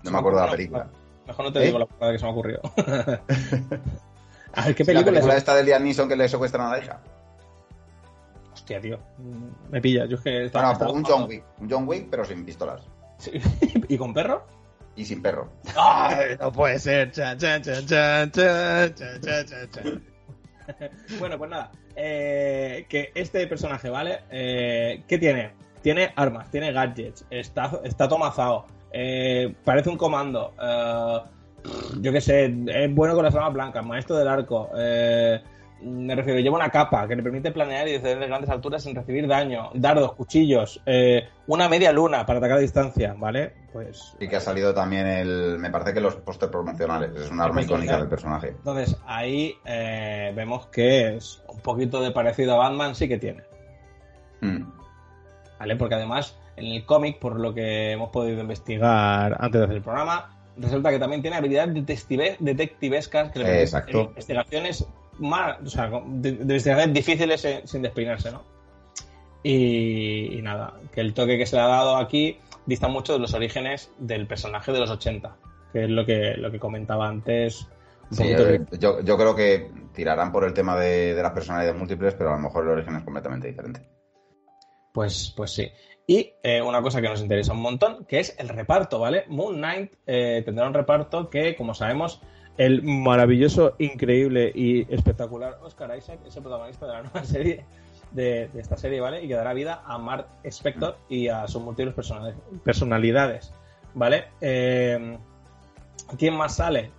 [0.02, 0.89] no me acuerdo de la película.
[1.28, 1.65] Mejor no te ¿Eh?
[1.68, 2.62] digo la palabra que se me ha ocurrido.
[4.56, 5.20] A ver, ¿qué película?
[5.22, 5.38] La es?
[5.38, 7.02] esta de Liam Neeson que le secuestran a la hija.
[8.54, 9.00] Hostia, tío.
[9.70, 10.06] Me pilla.
[10.06, 10.52] Yo es que
[10.88, 11.44] un John Wick.
[11.60, 12.82] Un John Wick, pero sin pistolas.
[13.89, 14.46] ¿Y con perro?
[14.96, 15.50] Y sin perro.
[16.39, 17.12] No puede ser.
[17.12, 18.32] Chan, chan, chan,
[21.20, 21.72] bueno, pues nada.
[21.96, 24.22] Eh, que este personaje, ¿vale?
[24.32, 25.52] Eh, ¿Qué tiene?
[25.82, 30.54] Tiene armas, tiene gadgets, está, está tomazado, eh, parece un comando
[32.01, 34.69] yo qué sé, es bueno con las armas blancas, maestro del arco.
[34.78, 35.41] eh,
[35.82, 38.95] me refiero, lleva una capa que le permite planear y descender de grandes alturas sin
[38.95, 43.54] recibir daño, dardos, cuchillos, eh, una media luna para atacar a distancia, ¿vale?
[43.71, 45.58] Pues Y que ha salido también el.
[45.60, 47.12] Me parece que los póster promocionales.
[47.15, 48.49] Es una arma icónica del personaje.
[48.49, 53.43] Entonces, ahí eh, vemos que es un poquito de parecido a Batman, sí que tiene.
[54.41, 54.63] Mm.
[55.60, 55.75] ¿Vale?
[55.75, 59.84] Porque además, en el cómic, por lo que hemos podido investigar antes de hacer el
[59.84, 64.02] programa, resulta que también tiene habilidades detective- detectivescas que le Exacto.
[64.02, 64.86] investigaciones
[65.20, 68.44] más, o sea, de, de investigaciones difíciles eh, sin despeinarse, ¿no?
[69.44, 73.20] Y, y nada, que el toque que se le ha dado aquí dista mucho de
[73.20, 75.36] los orígenes del personaje de los 80,
[75.72, 77.68] que es lo que, lo que comentaba antes.
[78.12, 82.15] Sí, eh, yo, yo creo que tirarán por el tema de, de las personalidades múltiples,
[82.15, 83.82] pero a lo mejor el origen es completamente diferente.
[84.96, 85.70] Pues, pues sí.
[86.08, 89.26] Y eh, una cosa que nos interesa un montón, que es el reparto, ¿vale?
[89.28, 92.22] Moon Knight eh, tendrá un reparto que, como sabemos,
[92.58, 97.66] el maravilloso, increíble y espectacular Oscar Isaac es el protagonista de la nueva serie
[98.12, 99.22] de, esta serie, ¿vale?
[99.22, 103.54] Y que dará vida a Mark Spector y a sus múltiples personali- personalidades,
[103.96, 104.30] ¿vale?
[104.40, 105.18] Eh,
[106.18, 106.92] ¿Quién más sale?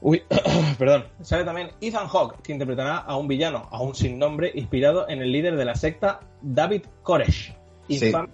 [0.00, 0.22] Uy,
[0.78, 1.04] perdón.
[1.22, 5.32] Sale también Ethan Hawke, que interpretará a un villano, aún sin nombre, inspirado en el
[5.32, 7.56] líder de la secta David Koresh,
[7.88, 8.06] Sí.
[8.06, 8.28] infame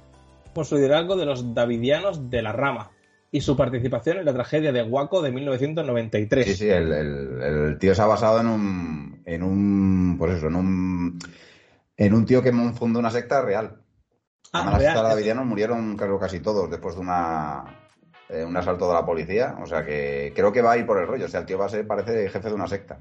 [0.55, 2.91] por su liderazgo de los Davidianos de la Rama
[3.31, 6.47] y su participación en la tragedia de Waco de 1993.
[6.47, 9.23] Sí, sí, el, el- el tío se ha basado en un.
[9.25, 10.17] En un.
[10.19, 11.19] Pues eso, en un.
[11.97, 13.77] En un tío que fundó una secta real.
[14.53, 15.09] Ah, Además, la real, secta eso.
[15.09, 17.82] davidianos murieron, creo, casi todos después de una.
[18.33, 19.57] Eh, un asalto de la policía.
[19.63, 21.27] O sea que creo que va a ir por el rollo.
[21.27, 22.99] O sea, el tío va a ser, parece, jefe de una secta.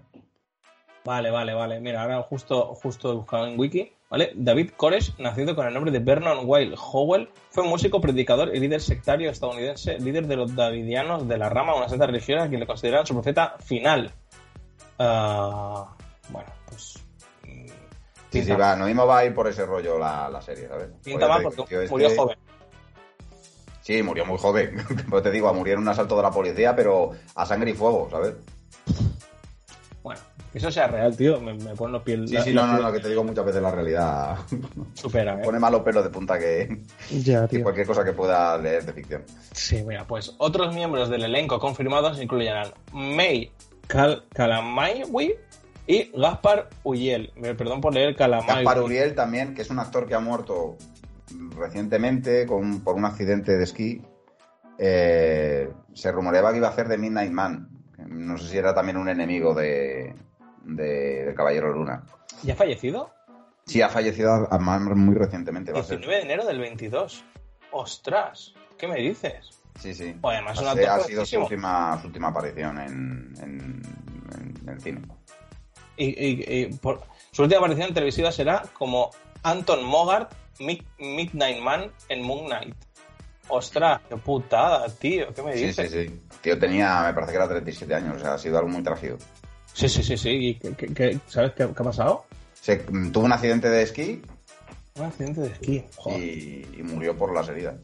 [1.04, 1.80] Vale, vale, vale.
[1.80, 4.34] Mira, ahora justo, justo he buscado en Wiki, ¿vale?
[4.36, 8.60] David Koresh, nacido con el nombre de Vernon Wilde Howell, fue un músico, predicador y
[8.60, 12.68] líder sectario estadounidense, líder de los Davidianos de la rama, una secta religiosa que le
[12.68, 14.12] consideran su profeta final.
[15.00, 15.88] Ah,
[16.30, 17.04] bueno, pues...
[17.46, 17.66] mm,
[18.32, 18.76] Sí, sí, va.
[18.76, 20.90] Lo mismo va a ir por ese rollo la, la serie, ¿sabes?
[21.04, 22.38] Pinta mal porque tío este- murió joven.
[23.82, 24.78] Sí, murió muy joven.
[25.10, 28.08] Pues te digo, murió en un asalto de la policía, pero a sangre y fuego,
[28.12, 28.34] ¿sabes?
[30.04, 30.20] Bueno,
[30.52, 32.28] que eso sea real, tío, me, me pone los piel...
[32.28, 34.38] Sí, la- sí, no, no, no, que te digo muchas veces la realidad
[34.96, 35.42] Supera, ¿eh?
[35.44, 38.94] pone más los pelos de punta que, Ya, que cualquier cosa que pueda leer de
[38.94, 39.24] ficción.
[39.52, 42.64] Sí, mira, pues otros miembros del elenco confirmados incluyen a
[42.94, 43.52] May
[43.88, 45.36] Cal Calamawi
[45.88, 47.32] y Gaspar Uyel.
[47.36, 48.64] Me- Perdón por leer Calamawi.
[48.64, 50.78] Gaspar Uriel también, que es un actor que ha muerto
[51.56, 54.02] recientemente con, por un accidente de esquí.
[54.78, 57.70] Eh, se rumoreaba que iba a hacer de Midnight Man.
[58.08, 60.16] No sé si era también un enemigo de,
[60.64, 62.04] de, Caballero Luna.
[62.44, 63.12] ¿Ya ha fallecido?
[63.66, 64.50] Sí, ha fallecido
[64.96, 65.72] muy recientemente.
[65.72, 65.98] Va a ser.
[66.00, 67.24] 19 de enero del 22.
[67.72, 68.54] ¡Ostras!
[68.78, 69.62] ¿Qué me dices?
[69.80, 70.18] Sí, sí.
[70.22, 73.82] O además Ha- ha sido su última, su última aparición en, en,
[74.64, 75.02] en el cine.
[75.96, 79.12] Y, y- y por- su última aparición televisiva será como
[79.44, 80.34] Anton Mogart,
[80.66, 82.76] Mid- Midnight Man en Moon Knight.
[83.48, 84.02] ¡Ostras!
[84.08, 85.34] ¡Qué putada, tío!
[85.34, 85.92] ¿Qué me Sí, dices?
[85.92, 86.22] sí, sí.
[86.42, 89.18] Tío tenía, me parece que era 37 años, o sea, ha sido algo muy trágico.
[89.74, 90.30] Sí, sí, sí, sí.
[90.30, 92.26] ¿Y qué- qué- qué- ¿Sabes qué, ha pasado?
[92.54, 94.22] Se, mm, tuvo un accidente de esquí
[94.96, 95.86] Un accidente de esquí.
[95.98, 96.20] Joder.
[96.22, 97.76] y, y murió por las heridas.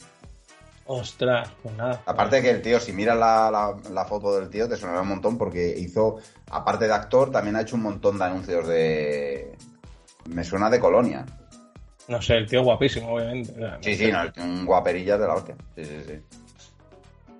[0.85, 2.01] Ostras, pues nada.
[2.05, 5.09] Aparte que el tío, si miras la, la, la foto del tío, te sonará un
[5.09, 6.17] montón porque hizo,
[6.49, 9.57] aparte de actor, también ha hecho un montón de anuncios de...
[10.29, 11.25] Me suena de Colonia.
[12.07, 13.51] No sé, el tío guapísimo, obviamente.
[13.51, 15.55] O sea, Sí, no sí, no, un guaperilla de la hostia.
[15.75, 16.13] Sí, sí, sí.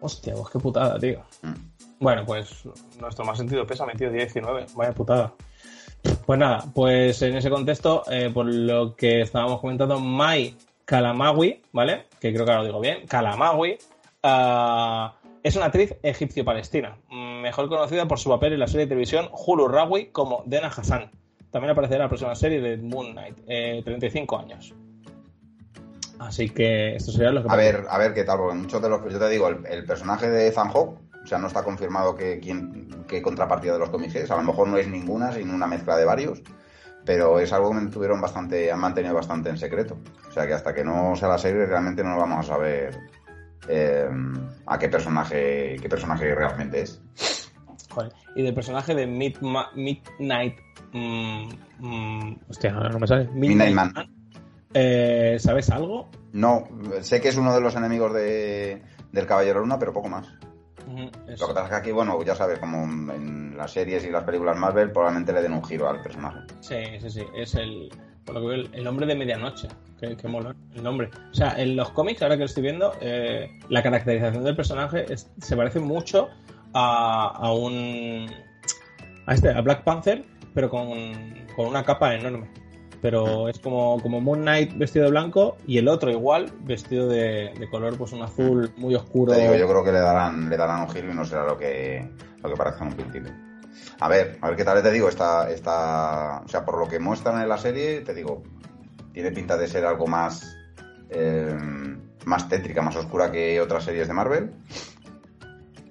[0.01, 1.23] Hostia, pues qué putada, tío.
[1.41, 1.53] Mm.
[1.99, 2.63] Bueno, pues
[2.99, 4.65] nuestro más sentido pesa metido 19.
[4.75, 5.33] Vaya putada.
[6.25, 12.05] Pues nada, pues en ese contexto, eh, por lo que estábamos comentando, Mai Kalamawi, ¿vale?
[12.19, 13.77] Que creo que ahora lo digo bien, Kalamawi,
[14.23, 19.29] ah, es una actriz egipcio-palestina, mejor conocida por su papel en la serie de televisión
[19.31, 21.11] Hulu Rawi como Dena Hassan.
[21.51, 24.73] También aparecerá en la próxima serie de Moon Knight, eh, 35 años.
[26.19, 27.49] Así que esto sería lo que...
[27.51, 29.01] A ver, a ver qué tal, porque muchos de los.
[29.11, 32.89] Yo te digo, el, el personaje de Hawke, o sea, no está confirmado que quién,
[33.07, 34.31] qué contrapartida de los cómics es.
[34.31, 36.41] A lo mejor no es ninguna, sino una mezcla de varios.
[37.05, 39.97] Pero es algo que mantuvieron bastante, han mantenido bastante en secreto.
[40.27, 42.97] O sea que hasta que no sea la serie, realmente no vamos a saber
[43.69, 44.09] eh,
[44.65, 47.01] a qué personaje, qué personaje realmente es.
[47.91, 48.11] Joder.
[48.35, 50.55] Y del personaje de Midma- Midnight.
[50.97, 53.27] Mm, mm, Hostia, ahora no me sale.
[53.33, 53.93] Midnight Man.
[54.73, 56.09] eh, ¿Sabes algo?
[56.33, 56.67] No,
[57.01, 58.81] sé que es uno de los enemigos de,
[59.11, 60.27] del Caballero Luna, pero poco más.
[60.87, 62.83] Lo que pasa es que aquí, bueno, ya sabes, como
[63.13, 66.39] en las series y las películas Marvel, probablemente le den un giro al personaje.
[66.61, 67.23] Sí, sí, sí.
[67.35, 67.89] Es el.
[68.25, 69.67] Por lo que veo, el, el hombre de medianoche.
[69.99, 71.09] Qué, qué mola el nombre.
[71.31, 75.11] O sea, en los cómics, ahora que lo estoy viendo, eh, la caracterización del personaje
[75.11, 76.29] es- se parece mucho
[76.73, 78.27] a, a un.
[79.25, 80.23] A este, a Black Panther,
[80.57, 80.89] pero con,
[81.55, 82.49] con una capa enorme.
[82.99, 87.53] Pero es como, como Moon Knight vestido de blanco y el otro igual, vestido de,
[87.59, 89.33] de color, pues un azul muy oscuro.
[89.33, 91.59] Te digo, yo creo que le darán, le darán un giro y no será lo
[91.59, 92.09] que,
[92.41, 93.29] lo que parezca un pintito.
[93.99, 96.97] A ver, a ver qué tal te digo, esta, esta, o sea, por lo que
[96.97, 98.41] muestran en la serie, te digo,
[99.13, 100.57] tiene pinta de ser algo más,
[101.11, 101.55] eh,
[102.25, 104.55] más tétrica, más oscura que otras series de Marvel.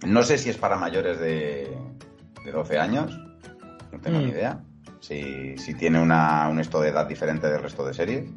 [0.05, 1.73] No sé si es para mayores de,
[2.45, 3.17] de 12 años,
[3.93, 4.31] no tengo ni Mm.
[4.31, 4.61] idea.
[5.01, 8.29] Si, si tiene una, un esto de edad diferente del resto de series.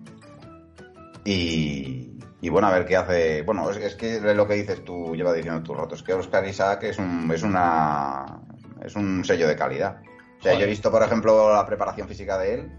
[1.26, 3.42] Y, y bueno, a ver qué hace.
[3.44, 6.84] Bueno, es, es que lo que dices tú, lleva diciendo tus ratos, que Oscar Isaac
[6.84, 8.40] es un, es una
[8.84, 10.02] es un sello de calidad.
[10.40, 12.72] O sea, yo he visto, por ejemplo, la preparación física de él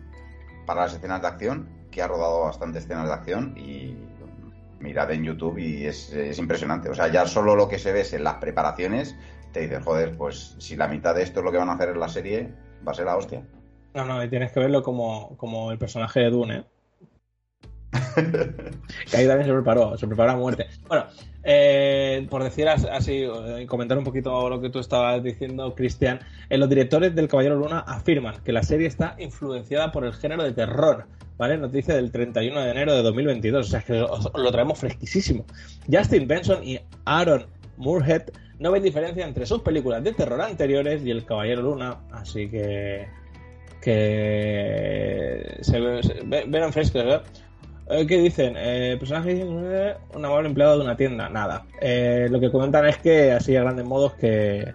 [0.66, 3.96] para las escenas de acción, que ha rodado bastantes escenas de acción y
[4.78, 6.88] mirad en YouTube y es, es impresionante.
[6.88, 9.14] O sea, ya solo lo que se ve en las preparaciones,
[9.52, 11.90] te dices, joder, pues si la mitad de esto es lo que van a hacer
[11.90, 12.52] en la serie,
[12.86, 13.42] va a ser la hostia.
[13.94, 16.56] No, no, y tienes que verlo como, como el personaje de Dune.
[16.58, 16.64] ¿eh?
[19.10, 20.66] que ahí también se preparó, se preparó a muerte.
[20.86, 21.06] Bueno,
[21.42, 26.20] eh, por decir as- así, eh, comentar un poquito lo que tú estabas diciendo, Cristian,
[26.48, 30.44] eh, los directores del Caballero Luna afirman que la serie está influenciada por el género
[30.44, 31.06] de terror.
[31.36, 31.56] ¿Vale?
[31.56, 33.66] Noticia del 31 de enero de 2022.
[33.66, 35.46] O sea, es que os lo traemos fresquísimo.
[35.90, 37.46] Justin Benson y Aaron
[37.80, 38.22] Moorhead
[38.58, 41.98] no ven diferencia entre sus películas de terror anteriores y El Caballero Luna.
[42.12, 43.08] Así que
[43.80, 47.20] que se, se ve- ven frescos, ¿eh?
[47.88, 48.54] Eh, ¿Qué dicen?
[48.56, 51.28] Eh, personaje un amable empleado de una tienda.
[51.28, 51.64] Nada.
[51.80, 54.72] Eh, lo que comentan es que, así a grandes modos, que,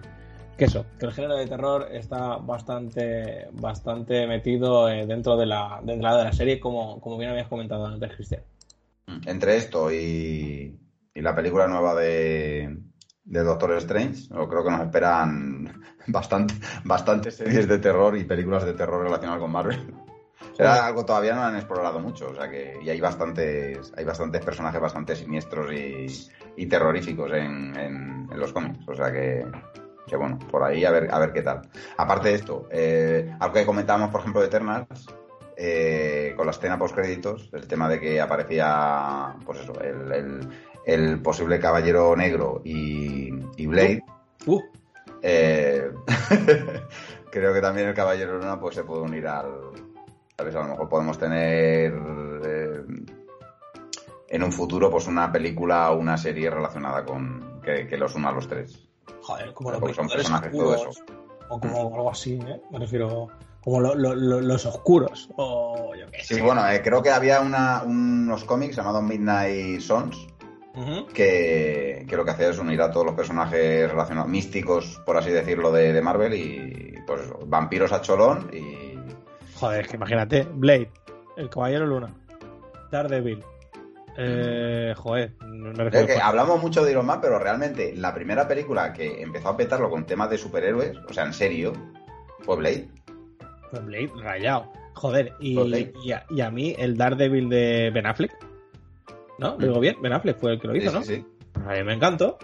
[0.58, 5.80] que eso, que el género de terror está bastante bastante metido eh, dentro de la,
[5.82, 8.42] dentro de la serie, como, como bien habías comentado antes, Cristian.
[9.24, 10.76] Entre esto y,
[11.14, 12.76] y la película nueva de,
[13.26, 18.64] de Doctor Strange, yo creo que nos esperan bastante, bastantes series de terror y películas
[18.64, 19.94] de terror relacionadas con Marvel.
[20.58, 24.42] Era algo todavía no han explorado mucho, o sea que y hay bastantes, hay bastantes
[24.44, 26.06] personajes bastante siniestros y,
[26.56, 29.46] y terroríficos en, en- en los cómics, o sea que,
[30.06, 31.62] que bueno, por ahí a ver, a ver qué tal.
[31.98, 35.06] Aparte de esto, eh, algo que comentábamos, por ejemplo, de Eternals,
[35.58, 40.48] eh, con la escena post créditos, el tema de que aparecía, pues eso, el, el-
[40.86, 44.02] el posible caballero negro y, y Blade.
[44.46, 44.60] Uh,
[45.22, 45.90] eh,
[47.30, 49.50] creo que también el caballero luna pues se puede unir al.
[50.38, 50.54] ¿Sabes?
[50.54, 51.92] A lo mejor podemos tener
[52.44, 52.84] eh,
[54.28, 58.28] en un futuro pues una película o una serie relacionada con que, que los una
[58.28, 58.86] a los tres.
[59.22, 61.04] joder, como los Porque son personajes, todo oscuros, eso.
[61.48, 62.60] O como algo así, ¿eh?
[62.70, 63.28] Me refiero.
[63.62, 65.28] Como lo- lo- lo- los oscuros.
[65.36, 66.34] O yo qué sé.
[66.36, 70.16] Sí, bueno, eh, creo que había una, unos cómics llamados Midnight Sons
[71.14, 75.30] Que, que lo que hacía es unir a todos los personajes relacionados, místicos, por así
[75.30, 78.96] decirlo, de, de Marvel y pues vampiros a cholón y
[79.58, 80.90] Joder, es que imagínate, Blade,
[81.36, 82.14] el Caballero Luna,
[82.90, 83.42] Daredevil.
[84.18, 88.48] Eh, joder, no me Es que hablamos mucho de Iron Man, pero realmente la primera
[88.48, 91.72] película que empezó a petarlo con temas de superhéroes, o sea, en serio,
[92.40, 92.88] fue Blade.
[93.70, 94.70] Pues Blade rayado.
[94.94, 95.58] Joder, y,
[96.04, 98.45] y, a, y a mí el Daredevil de Ben Affleck.
[99.38, 99.56] ¿No?
[99.58, 99.96] ¿Lo digo bien?
[100.02, 101.02] Ben Affleck fue el que lo hizo, Sí, ¿no?
[101.02, 101.24] sí, sí.
[101.66, 102.38] A mí me encantó.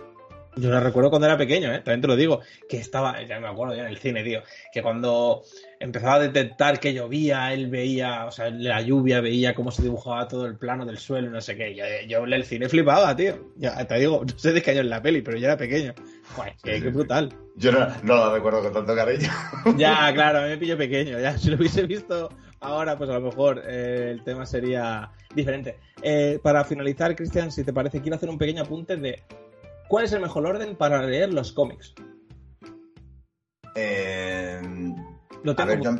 [0.54, 1.78] Yo la recuerdo cuando era pequeño, ¿eh?
[1.78, 4.82] También te lo digo, que estaba, ya me acuerdo ya en el cine, tío, que
[4.82, 5.40] cuando
[5.80, 10.28] empezaba a detectar que llovía, él veía, o sea, la lluvia, veía cómo se dibujaba
[10.28, 11.74] todo el plano del suelo, no sé qué.
[11.74, 13.48] Yo, yo en el cine flipaba, tío.
[13.56, 15.94] Ya te digo, no sé de qué año en la peli, pero yo era pequeño.
[16.36, 17.30] Joder, qué, qué brutal.
[17.56, 19.30] Yo no, no la recuerdo con tanto cariño.
[19.78, 21.18] Ya, claro, a mí me pillo pequeño.
[21.18, 22.28] Ya, si lo hubiese visto
[22.62, 25.78] ahora, pues a lo mejor eh, el tema sería diferente.
[26.02, 29.22] Eh, para finalizar, Cristian, si te parece, quiero hacer un pequeño apunte de
[29.88, 31.94] cuál es el mejor orden para leer los cómics.
[33.74, 34.60] Eh,
[35.42, 35.90] Lo a tengo ver, yo,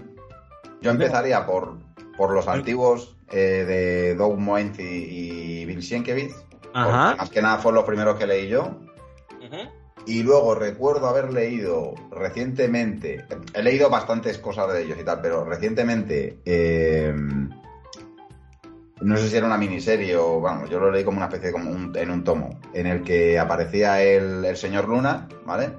[0.81, 1.79] yo empezaría por,
[2.17, 6.35] por los antiguos eh, de Doug Moenz y, Bill Sienkiewicz.
[6.75, 7.17] Ajá.
[7.17, 8.63] Más que nada fueron los primeros que leí yo.
[9.45, 9.82] Ujú.
[10.07, 15.45] Y luego recuerdo haber leído recientemente, he leído bastantes cosas de ellos y tal, pero
[15.45, 17.15] recientemente, eh,
[19.01, 21.53] no sé si era una miniserie o, vamos, yo lo leí como una especie de,
[21.53, 25.71] como un- en un tomo, en el que aparecía el, el señor Luna, ¿vale?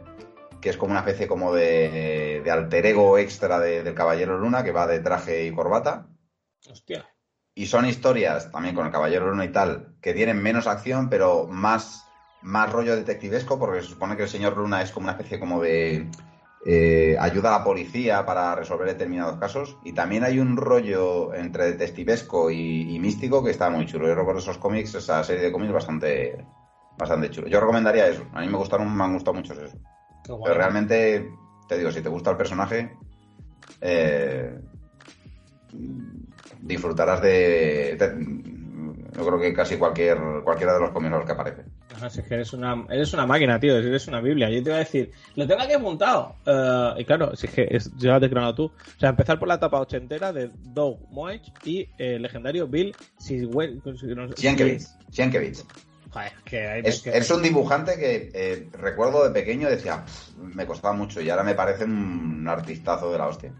[0.61, 4.63] Que es como una especie como de, de alter ego extra de- del Caballero Luna,
[4.63, 6.07] que va de traje y corbata.
[6.69, 7.05] Hostia.
[7.55, 11.45] Y son historias, también con el Caballero Luna y tal, que tienen menos acción, pero
[11.47, 12.05] más,
[12.43, 15.61] más rollo detectivesco, porque se supone que el señor Luna es como una especie como
[15.61, 16.07] de
[16.65, 19.77] eh, ayuda a la policía para resolver determinados casos.
[19.83, 24.07] Y también hay un rollo entre detectivesco y, y místico que está muy chulo.
[24.07, 26.45] Yo recuerdo esos cómics, esa serie de cómics bastante,
[26.97, 27.47] bastante chulo.
[27.47, 28.25] Yo recomendaría eso.
[28.33, 29.77] A mí me gustaron, me han gustado mucho eso.
[30.43, 32.97] Pero realmente, te digo, si te gusta el personaje,
[33.81, 34.57] eh,
[36.61, 38.42] disfrutarás de, de-
[39.15, 41.61] Yo creo que casi cualquier cualquiera de los los que aparece.
[41.95, 44.49] Ajá, si es que eres una, eres una máquina, tío, eres una Biblia.
[44.49, 46.35] Yo te iba a decir, lo tengo aquí apuntado.
[46.45, 48.65] Eh, y claro, si es que es, ya lo has desgranado tú.
[48.65, 52.95] O sea, empezar por la etapa ochentera de Doug Moech y eh, el legendario Bill.
[53.19, 54.95] Sienkiewicz.
[56.09, 60.65] Joder, que hay Es, es un dibujante que eh, recuerdo de pequeño decía, "Pff, me
[60.65, 63.53] costaba mucho y ahora me parece un artistazo de la hostia.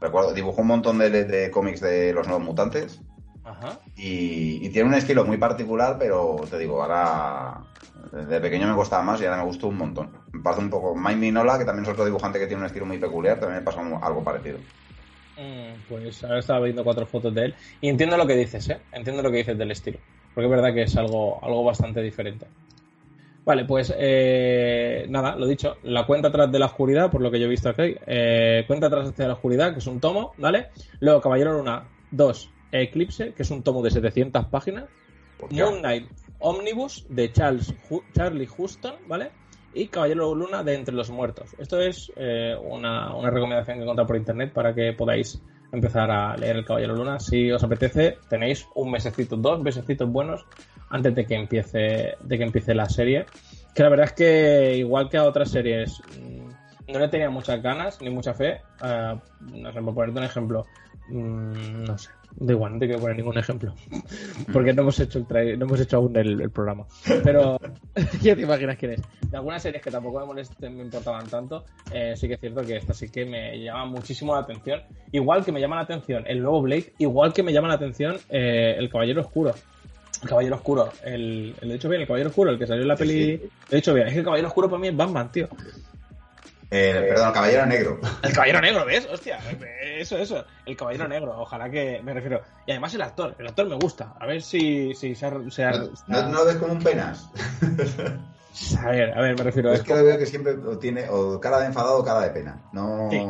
[0.00, 3.00] Recuerdo, dibujó un montón de, de cómics de los nuevos mutantes
[3.44, 3.78] Ajá.
[3.96, 7.64] y, y tiene un estilo muy particular, pero te digo, ahora
[8.12, 10.12] de pequeño me costaba más y ahora me gustó un montón.
[10.32, 12.86] Me pasa un poco Mike Minola, que también es otro dibujante que tiene un estilo
[12.86, 14.60] muy peculiar, también me pasa un- algo parecido.
[15.36, 18.86] Mm, Pues ahora estaba viendo cuatro fotos de él y entiendo lo que dices, ¿eh?
[18.92, 20.00] Entiendo lo que dices del estilo.
[20.32, 22.48] Porque es verdad que es algo, algo bastante diferente.
[23.46, 27.38] Vale, pues eh, nada, lo dicho, la cuenta atrás de la oscuridad, por lo que
[27.40, 30.68] yo he visto aquí, eh, cuenta atrás hacia la oscuridad, que es un tomo, ¿vale?
[31.00, 34.84] Luego Caballero Luna 2, Eclipse, que es un tomo de 700 páginas.
[35.50, 36.08] Moon Knight
[36.38, 37.74] Omnibus de Charles
[38.14, 39.30] Charlie Houston, ¿vale?
[39.72, 41.54] Y Caballero Luna de Entre los Muertos.
[41.58, 45.40] Esto es eh, una, una recomendación que he encontrado por internet para que podáis
[45.72, 47.18] empezar a leer el Caballero Luna.
[47.18, 50.46] Si os apetece, tenéis un mesecito, dos mesecitos buenos
[50.90, 53.26] antes de que empiece, de que empiece la serie.
[53.74, 57.60] Que la verdad es que, igual que a otras series, mm, no le tenía muchas
[57.60, 58.60] ganas ni mucha fe.
[58.80, 60.66] Ah, no sé, por ponerte un ejemplo,
[61.08, 63.74] mm, no sé, da igual, no te quiero poner ningún ejemplo.
[64.52, 66.84] Porque no hemos hecho el trai- no hemos hecho aún el, el programa.
[67.22, 67.58] Pero,
[68.22, 69.02] ¿qué te imaginas quién es?
[69.30, 72.62] De algunas series que tampoco me molesten, me importaban tanto, eh, sí que es cierto
[72.62, 74.80] que esta sí que me llama muchísimo la atención.
[75.12, 78.16] Igual que me llama la atención el nuevo Blade, igual que me llama la atención
[78.30, 79.54] eh, el Caballero Oscuro.
[80.22, 82.82] El Caballero Oscuro, el, el, lo he dicho bien, el Caballero Oscuro, el que salió
[82.82, 83.12] en la peli.
[83.36, 83.42] sí.
[83.42, 85.48] Lo he dicho bien, es que el Caballero Oscuro para mí es Batman, tío.
[86.76, 88.00] Eh, perdón, Caballero Negro.
[88.22, 89.06] El Caballero Negro, ¿ves?
[89.12, 89.38] Hostia,
[89.96, 90.44] eso, eso.
[90.66, 92.40] El Caballero Negro, ojalá que me refiero.
[92.66, 94.14] Y además el actor, el actor me gusta.
[94.18, 95.32] A ver si, si se ha.
[95.50, 97.30] se ha- ¿No, no, no lo ves como un penas?
[98.84, 99.72] A ver, a ver, me refiero.
[99.72, 102.30] Es Es que lo veo que siempre tiene o cara de enfadado o cara de
[102.30, 102.62] pena.
[102.72, 103.08] No.
[103.10, 103.20] Sí.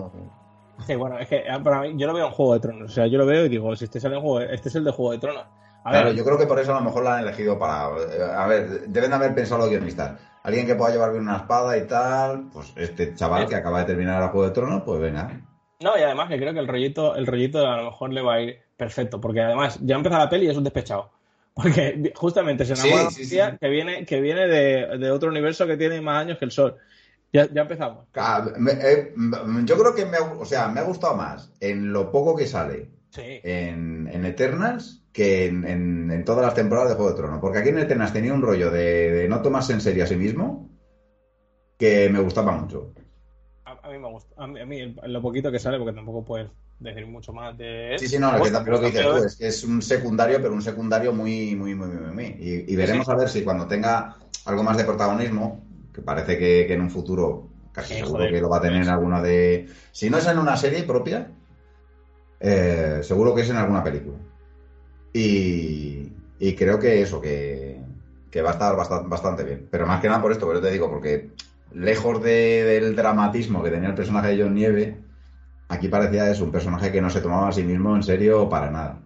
[0.86, 2.90] Sí, bueno, es que eh, para mí, yo lo veo en Juego de Tronos.
[2.90, 4.84] O sea, yo lo veo y digo, si este sale en Juego, este es el
[4.84, 5.44] de Juego de Tronos.
[5.84, 7.88] A Claro, ver, yo creo que por eso a lo mejor la han elegido para.
[8.12, 10.12] eh, A ver, deben de haber pensado los guionistas.
[10.44, 12.44] Alguien que pueda llevar bien una espada y tal.
[12.52, 15.40] Pues este chaval que acaba de terminar el Juego de Tronos, pues venga.
[15.80, 18.34] no, y además que creo que el rollito, el rollito a lo mejor le va
[18.34, 19.20] a ir perfecto.
[19.20, 21.10] Porque además, ya empieza la peli y es un despechado.
[21.54, 25.76] Porque justamente se enamora Sí, sí, que viene, que viene de, de otro universo que
[25.76, 26.76] tiene más años que el Sol.
[27.32, 28.06] Ya, ya empezamos.
[28.14, 29.12] Ah, me- eh,
[29.64, 32.90] yo creo que me o sea, me ha gustado más en lo poco que sale
[33.10, 33.40] Sí.
[33.44, 37.38] en, en Eternals que en, en- en todas las temporadas de Juego de Tronos.
[37.40, 40.16] Porque aquí en Eternals tenía un rollo de, de no tomarse en serio a sí
[40.16, 40.68] mismo
[41.78, 42.92] que me gustaba mucho.
[43.64, 44.34] A, a mí me gusta.
[44.36, 46.48] A mí, a mí el- lo poquito que sale, porque tampoco puedes
[46.80, 47.94] decir mucho más de.
[47.96, 50.52] Sí, sí, no, Pues, que lo que dices tú es que es un secundario, pero
[50.52, 52.24] un secundario muy, muy, muy, muy, muy.
[52.40, 53.12] Y, y veremos Sí.
[53.12, 56.90] a ver si cuando tenga algo más de protagonismo, que parece que, que en un
[56.90, 58.32] futuro casi Sí, seguro joder.
[58.32, 59.68] que lo va a tener en alguna de.
[59.92, 61.30] Si no es en una serie propia,
[62.40, 64.16] eh, seguro que es en alguna película.
[65.14, 67.80] Y, y creo que eso, que,
[68.30, 69.68] que va a estar bastante, bastante bien.
[69.70, 71.30] Pero más que nada por esto, pero te digo, porque
[71.72, 74.98] lejos de- del dramatismo que tenía el personaje de John Nieve,
[75.68, 78.70] aquí parecía es un personaje que no se tomaba a sí mismo en serio para
[78.70, 78.98] nada.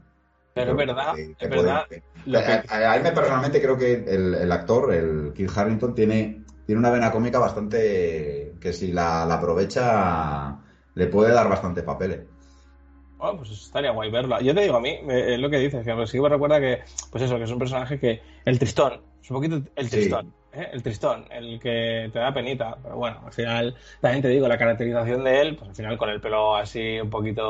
[0.54, 1.86] Pero es verdad, que- es verdad.
[1.88, 5.32] puede- lo que- a, a- a mí me personalmente creo que el, el actor, el
[5.34, 10.56] Kit Harrington, tiene, tiene una vena cómica bastante que si la, la aprovecha
[10.94, 12.20] le puede dar bastantes papeles.
[13.18, 14.40] Bueno, pues estaría guay verlo.
[14.40, 16.80] Yo te digo, a mí, me- es lo que dices, que sí me recuerda que,
[17.10, 19.90] pues eso, que es un personaje que, el tristón, es un poquito el Sí.
[19.90, 20.68] tristón, ¿eh?
[20.72, 24.56] el tristón, el que te da penita, pero bueno, al final, también te digo, la
[24.56, 27.42] caracterización de él, pues al final con el pelo así un poquito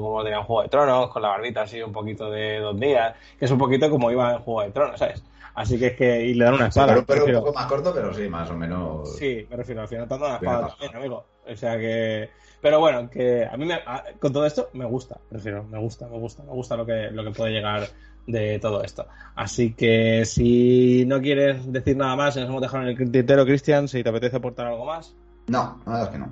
[0.00, 3.16] como tenía en Juego de Tronos, con la barbita así un poquito de dos días,
[3.36, 5.24] que es un poquito como iba en Juego de Tronos, ¿sabes?
[5.56, 7.02] Así que es que, y le dan una Sí, espada.
[7.06, 9.16] pero un poco más corto, pero sí, más o menos.
[9.16, 11.24] Sí, me refiero, al final te dado una espada también, amigo.
[11.50, 12.28] O sea que.
[12.66, 16.08] Pero bueno, que a mí me, a- con todo esto me gusta, prefiero, me gusta,
[16.08, 17.86] me gusta, me gusta lo que, lo que puede llegar
[18.26, 19.06] de todo esto.
[19.36, 23.86] Así que si no quieres decir nada más, nos hemos dejado en el tintero, Cristian,
[23.86, 25.14] si te apetece aportar algo más.
[25.46, 26.28] No, la verdad es que no.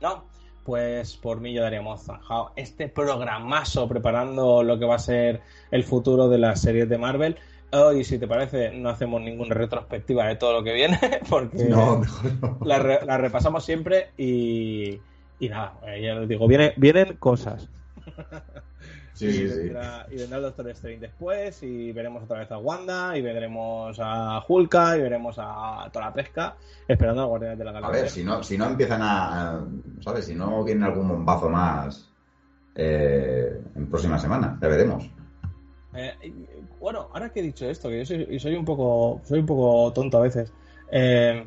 [0.00, 0.24] ¿No?
[0.64, 5.84] Pues por mí yo daríamos zanjado este programazo preparando lo que va a ser el
[5.84, 7.36] futuro de las series de Marvel.
[7.70, 10.98] Hoy, si te parece, no hacemos ninguna retrospectiva de todo lo que viene,
[11.30, 12.58] porque No, mejor no.
[12.64, 14.98] la, re- la repasamos siempre y,
[15.38, 17.68] y nada, eh, ya les digo, viene, vienen cosas.
[19.12, 19.58] Sí, y, sí, sí.
[19.60, 23.96] vendrá, y vendrá el Doctor Strange después, y veremos otra vez a Wanda, y veremos
[23.98, 26.56] a Hulka, y veremos a toda la pesca,
[26.86, 28.02] esperando a Guardianes de la A Galaxia.
[28.02, 29.52] ver, si no, si no empiezan a.
[29.56, 29.64] a-
[30.00, 30.26] ¿Sabes?
[30.26, 32.10] Si no viene algún bombazo más
[32.74, 35.10] eh, en próxima semana, ya veremos.
[35.94, 36.12] Eh,
[36.78, 39.46] bueno, ahora que he dicho esto, que yo soy, y soy un poco soy un
[39.46, 40.52] poco tonto a veces.
[40.92, 41.46] eh,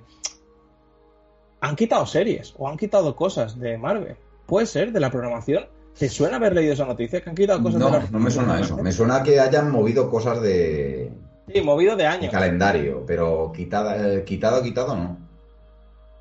[1.61, 4.15] han quitado series o han quitado cosas de Marvel.
[4.45, 5.67] Puede ser de la programación.
[5.97, 7.21] ¿Te suena haber leído esa noticia?
[7.21, 8.77] Que han quitado cosas de No, la no me suena eso.
[8.77, 11.11] Me suena que hayan movido cosas de,
[11.53, 12.31] Sí, movido de de años.
[12.31, 15.17] calendario, pero quitada, eh, quitado, quitado no.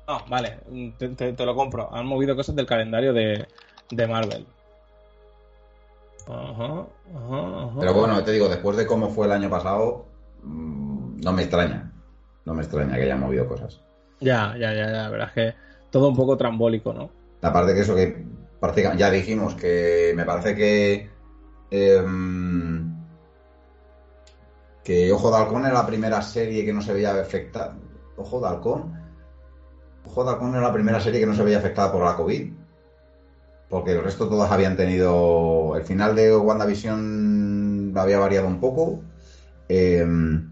[0.07, 0.57] No, vale,
[0.97, 1.93] te, te- te lo compro.
[1.93, 3.47] Han movido cosas del calendario de,
[3.91, 4.45] de Marvel.
[6.27, 6.85] Ajá,
[7.15, 7.75] ajá, ajá.
[7.79, 10.05] Pero bueno, te digo, después de cómo fue el año pasado,
[10.43, 11.91] mm, no me extraña.
[12.45, 13.81] No me extraña que hayan movido cosas.
[14.21, 15.03] Ya, ya, ya, ya.
[15.03, 15.55] La verdad es que
[15.89, 17.11] todo un poco trambólico, ¿no?
[17.41, 18.25] Aparte que eso que
[18.97, 21.09] ya dijimos que me parece que
[21.71, 22.93] em,
[24.83, 27.77] que Ojo de Halcón era la primera serie que no se veía afectada.
[28.17, 28.99] Ojo de Halcón.
[30.05, 32.51] Ojo de Halcón era la primera serie que no se veía afectada por la COVID.
[33.69, 35.75] Porque el resto todas habían tenido.
[35.75, 39.01] El final de WandaVision había variado un poco.
[39.67, 40.51] Em,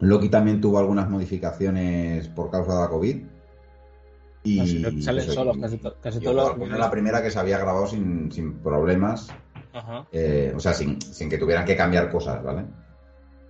[0.00, 3.16] Loki también tuvo algunas modificaciones por causa de la COVID.
[4.44, 6.68] Y Así que salen solos casi, to- casi todos los.
[6.68, 9.28] Era la primera que se había grabado sin, sin problemas.
[9.72, 10.06] Ajá.
[10.10, 12.64] eh, o sea, sin, sin que tuvieran que cambiar cosas, ¿vale?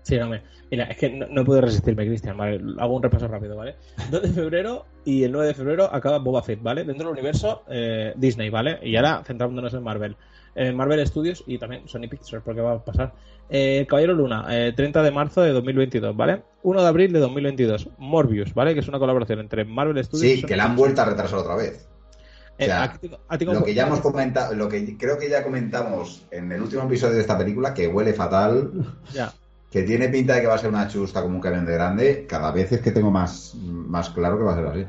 [0.03, 0.43] Sí, no me.
[0.71, 2.61] Mira, es que no, no puedo resistirme, Cristian, ¿vale?
[2.79, 3.77] Hago un repaso rápido, ¿vale?
[4.11, 6.83] 2 de febrero y el 9 de febrero acaba Boba Fett, ¿vale?
[6.85, 8.79] Dentro del universo eh, Disney, ¿vale?
[8.83, 10.17] Y ahora centrándonos en Marvel.
[10.59, 13.13] Eh, Marvel Studios y también Sony Pictures, porque va a pasar.
[13.49, 16.43] Eh, Caballero Luna, eh, 30 de marzo de 2022, ¿vale?
[16.63, 18.73] 1 de abril de 2022, Morbius, ¿vale?
[18.75, 21.05] Que es una colaboración entre Marvel Studios y Sí, Sony que la han vuelto a
[21.05, 21.87] retrasar otra vez.
[22.59, 22.99] Eh, o sea,
[23.53, 27.15] Lo que ya hemos comentado, lo que creo que ya comentamos en el último episodio
[27.17, 28.71] de esta película, que huele fatal,
[29.13, 29.33] Ya.
[29.71, 32.27] que tiene pinta de que va a ser una chusta como un camión de grande,
[32.27, 34.87] cada vez es que tengo más, más claro que va a ser así.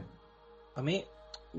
[0.76, 1.04] A mí,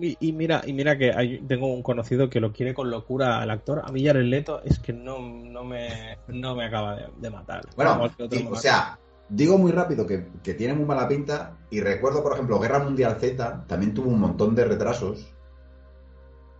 [0.01, 3.40] y, y mira, y mira que hay- tengo un conocido que lo quiere con locura
[3.40, 3.82] al actor.
[3.84, 7.62] A mí Jared Leto es que no, no, me, no me acaba de, de matar.
[7.76, 12.22] Bueno, y- o sea, digo muy rápido que, que tiene muy mala pinta y recuerdo,
[12.22, 15.34] por ejemplo, Guerra Mundial Z también tuvo un montón de retrasos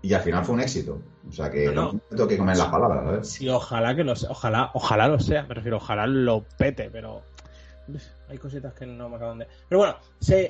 [0.01, 1.01] y al final fue un éxito.
[1.29, 2.01] O sea que No, no, no.
[2.11, 3.29] tengo que comer las palabras, ¿sabes?
[3.31, 4.31] Sí, ojalá que lo sea.
[4.31, 5.43] Ojalá, ojalá lo sea.
[5.45, 7.23] Me refiero, ojalá lo pete, pero.
[8.29, 9.47] Hay cositas que no me acaban de.
[9.69, 9.97] Pero bueno,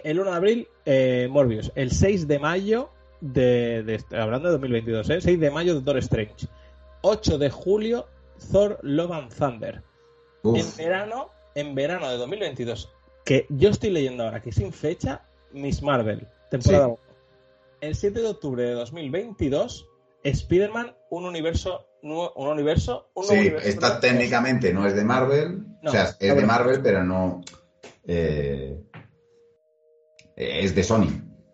[0.05, 1.71] el 1 de abril, eh, Morbius.
[1.75, 5.21] El 6 de mayo de, de- Hablando de 2022, ¿eh?
[5.21, 6.47] 6 de mayo, Doctor Strange.
[7.03, 8.07] 8 de julio,
[8.53, 9.83] Thor Love and Thunder.
[10.45, 12.91] En verano, en verano de 2022,
[13.25, 15.23] que yo estoy leyendo ahora que sin fecha,
[15.53, 16.91] Miss Marvel, temporada Sí.
[16.93, 16.99] 1.
[17.81, 19.87] El 7 de octubre de 2022,
[20.25, 23.69] Spider-Man, un universo, un universo, un nuevo sí, universo.
[23.69, 26.47] esta técnicamente no es de Marvel, No, o sea, es de.
[26.47, 27.43] Marvel, pero no...
[28.05, 28.81] eh,
[30.37, 31.09] es de Sony.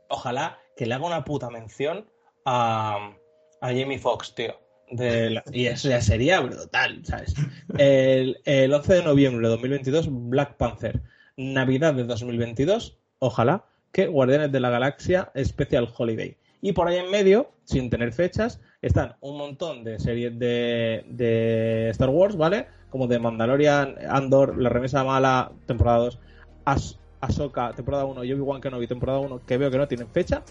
[0.09, 2.07] Ojalá que le haga una puta mención
[2.45, 3.15] a,
[3.61, 4.55] a Jamie Foxx, tío.
[4.91, 7.35] De la- y eso ya sería brutal, ¿sabes?
[7.79, 11.03] El, el 11 de noviembre de 2022, Black Panther.
[11.37, 16.37] Navidad de 2022, ojalá que Guardianes de la Galaxia Special Holiday.
[16.65, 21.91] Y por ahí en medio, sin tener fechas, están un montón de series de, de
[21.91, 22.69] Star Wars, ¿vale?
[22.89, 26.19] Como de Mandalorian, Andor, La Remesa Mala, temporada 2,
[26.65, 30.43] Ahs- Ahsoka, temporada 1 y Obi-Wan Kenobi, temporada 1, que veo que no tienen fecha.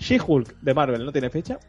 [0.00, 1.60] She-Hulk de Marvel no tiene fecha.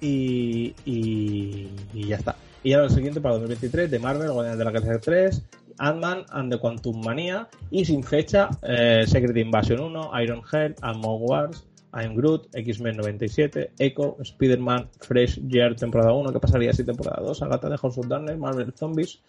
[0.00, 1.68] Y, y,
[2.06, 2.36] ya está.
[2.62, 5.42] Y ahora lo siguiente para 2023 de Marvel, Guardianes de la Galaxia 3,
[5.78, 11.22] Ant-Man and the Quantum Mania y sin fecha eh, Secret Invasion 1, Iron Heart, Among
[11.22, 17.22] Wars, I'm Groot, X-Men 97, Echo, Spider-Man, Fresh Year temporada 1, ¿qué pasaría si temporada
[17.22, 17.42] 2?
[17.42, 19.22] Agatha de House of Darkness, Marvel Zombies.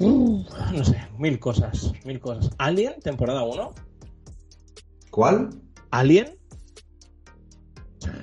[0.00, 2.50] No sé, mil cosas, mil cosas.
[2.58, 3.74] Alien, temporada 1.
[5.10, 5.50] ¿Cuál?
[5.90, 6.38] Alien.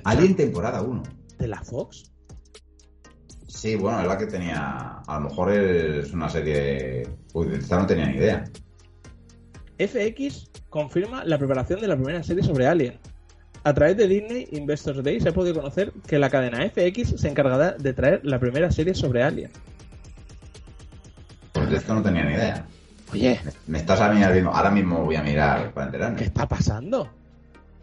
[0.04, 1.02] Alien temporada 1.
[1.38, 2.10] ¿De la Fox?
[3.46, 5.02] Sí, bueno, es la que tenía.
[5.06, 7.08] A lo mejor es una serie.
[7.32, 8.44] Uy, de esta no tenía ni idea.
[9.78, 12.98] FX confirma la preparación de la primera serie sobre Alien.
[13.66, 17.28] A través de Disney Investors Day se ha podido conocer que la cadena FX se
[17.28, 19.50] encargará de traer la primera serie sobre Alien.
[21.52, 22.64] Pues de esto no tenía ni idea.
[23.12, 24.50] Oye, Me, me estás a mirar mismo.
[24.54, 26.22] Ahora mismo voy a mirar para ¿qué enterarme.
[26.22, 27.08] está pasando?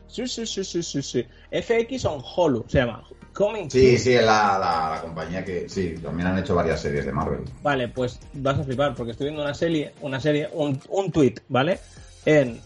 [0.08, 1.26] Sí, sí, sí, sí, sí, sí.
[1.52, 3.04] FX on Hulu se llama.
[3.34, 5.68] Coming Sí, sí, es la, la, la compañía que.
[5.68, 7.42] Sí, también han hecho varias series de Marvel.
[7.62, 11.36] Vale, pues vas a flipar porque estoy viendo una serie, una serie, un, un tweet,
[11.50, 11.80] ¿vale?
[12.26, 12.62] En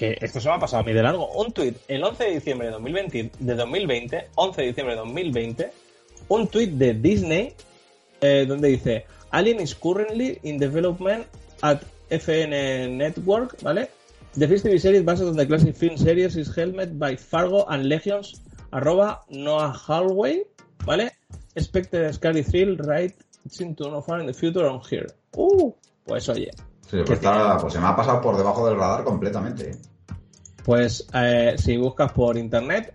[0.00, 2.30] que esto se me ha pasado a mí de largo, un tweet el 11 de
[2.30, 5.72] diciembre de 2020, de 2020, 11 de diciembre de 2020,
[6.28, 7.52] un tweet de Disney
[8.22, 11.26] eh, donde dice Alien is currently in development
[11.60, 13.90] at FN Network, ¿vale?
[14.38, 18.40] The TV series based on the classic film series is helmed by Fargo and Legions,
[18.72, 20.46] arroba Noah Hallway,
[20.86, 21.10] ¿vale?
[21.54, 23.14] Expected scary thrill right
[23.60, 25.08] into no far in the future on here.
[25.36, 25.70] Uh,
[26.06, 26.50] pues oye,
[26.90, 29.70] Sí, pues, está- pues se me ha pasado por debajo del radar completamente.
[29.70, 29.76] ¿eh?
[30.64, 32.94] pues eh, si buscas por internet,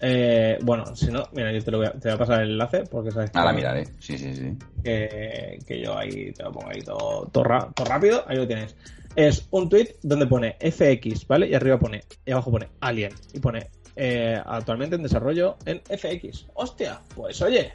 [0.00, 2.50] eh, bueno, si no, mira, yo te, lo voy a, te voy a pasar el
[2.52, 3.84] enlace porque sabes que, Ahora miraré.
[3.98, 4.56] Sí, sí, sí.
[4.82, 8.74] que, que yo ahí te lo pongo ahí todo, todo, todo rápido, ahí lo tienes.
[9.14, 11.48] Es un tweet donde pone FX, ¿vale?
[11.48, 16.46] Y arriba pone, y abajo pone Alien, y pone eh, actualmente en desarrollo en FX.
[16.54, 17.72] Hostia, pues oye,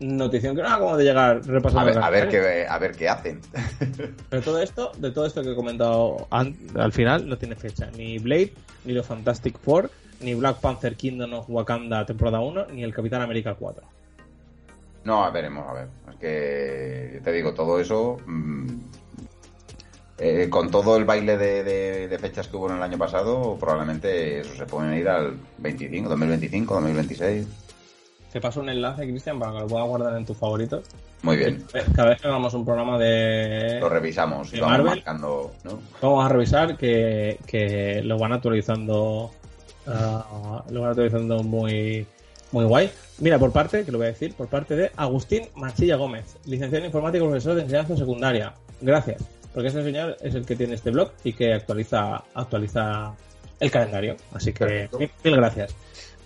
[0.00, 1.84] notición que no acabamos de llegar A repasando.
[1.86, 3.40] ver, el a ver qué, a ver qué hacen.
[4.30, 7.90] Pero todo esto, de todo esto que he comentado al final, no tiene fecha.
[7.96, 8.52] Ni Blade,
[8.84, 9.90] ni los Fantastic Four,
[10.20, 13.82] ni Black Panther Kingdom of Wakanda temporada 1, ni el Capitán América 4.
[15.04, 15.88] No, a veremos, a ver.
[16.10, 18.18] Es que yo te digo, todo eso.
[18.26, 18.66] mm,
[20.22, 23.56] eh, con todo el baile de, de- de fechas que hubo en el año pasado,
[23.58, 27.46] probablemente eso se pueden ir al 25, 2025, 2026.
[28.32, 30.84] Te paso un enlace, Cristian, para que lo puedas guardar en tus favoritos.
[31.22, 31.64] Muy bien.
[31.94, 33.78] Cada vez que hagamos un programa de...
[33.80, 34.94] Lo revisamos y ¿De vamos Marvel?
[34.96, 35.52] marcando.
[35.64, 35.80] ¿no?
[36.00, 39.30] Vamos a revisar que, que lo van actualizando
[39.86, 42.06] ah, lo van actualizando muy
[42.52, 42.90] muy guay.
[43.18, 46.78] Mira, por parte, que lo voy a decir, por parte de Agustín Manchilla Gómez, licenciado
[46.78, 48.54] en informática y profesor de enseñanza secundaria.
[48.80, 49.24] Gracias,
[49.54, 53.12] porque este señor es el que tiene este blog y que actualiza actualiza
[53.60, 54.16] el calendario.
[54.32, 54.88] Así que
[55.22, 55.74] mil gracias.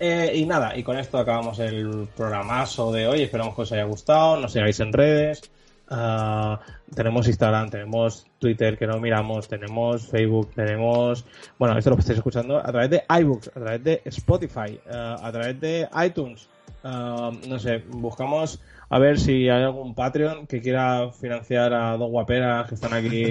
[0.01, 3.23] Eh, y nada, y con esto acabamos el programazo de hoy.
[3.23, 4.39] Esperamos que os haya gustado.
[4.39, 5.51] Nos sigáis en redes.
[5.89, 6.61] Ah,
[6.95, 11.25] tenemos Instagram, tenemos Twitter que no miramos, tenemos Facebook, tenemos.
[11.59, 15.33] Bueno, esto lo estáis escuchando a través de iBooks, a través de Spotify, ah, a
[15.33, 16.49] través de iTunes.
[16.83, 22.11] Ah, no sé, buscamos a ver si hay algún Patreon que quiera financiar a dos
[22.11, 23.15] guaperas que están aquí.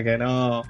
[0.04, 0.62] que no.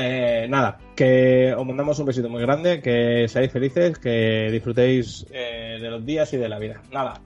[0.00, 5.78] Eh, nada, que os mandamos un besito muy grande, que seáis felices, que disfrutéis eh,
[5.82, 6.80] de los días y de la vida.
[6.92, 7.20] Nada,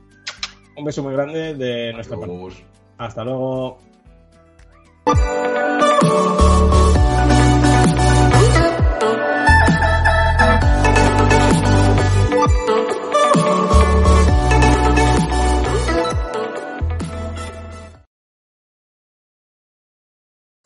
[0.79, 2.65] un beso muy grande de nuestra parte.
[2.97, 3.77] Hasta luego.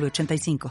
[0.00, 0.58] 906985.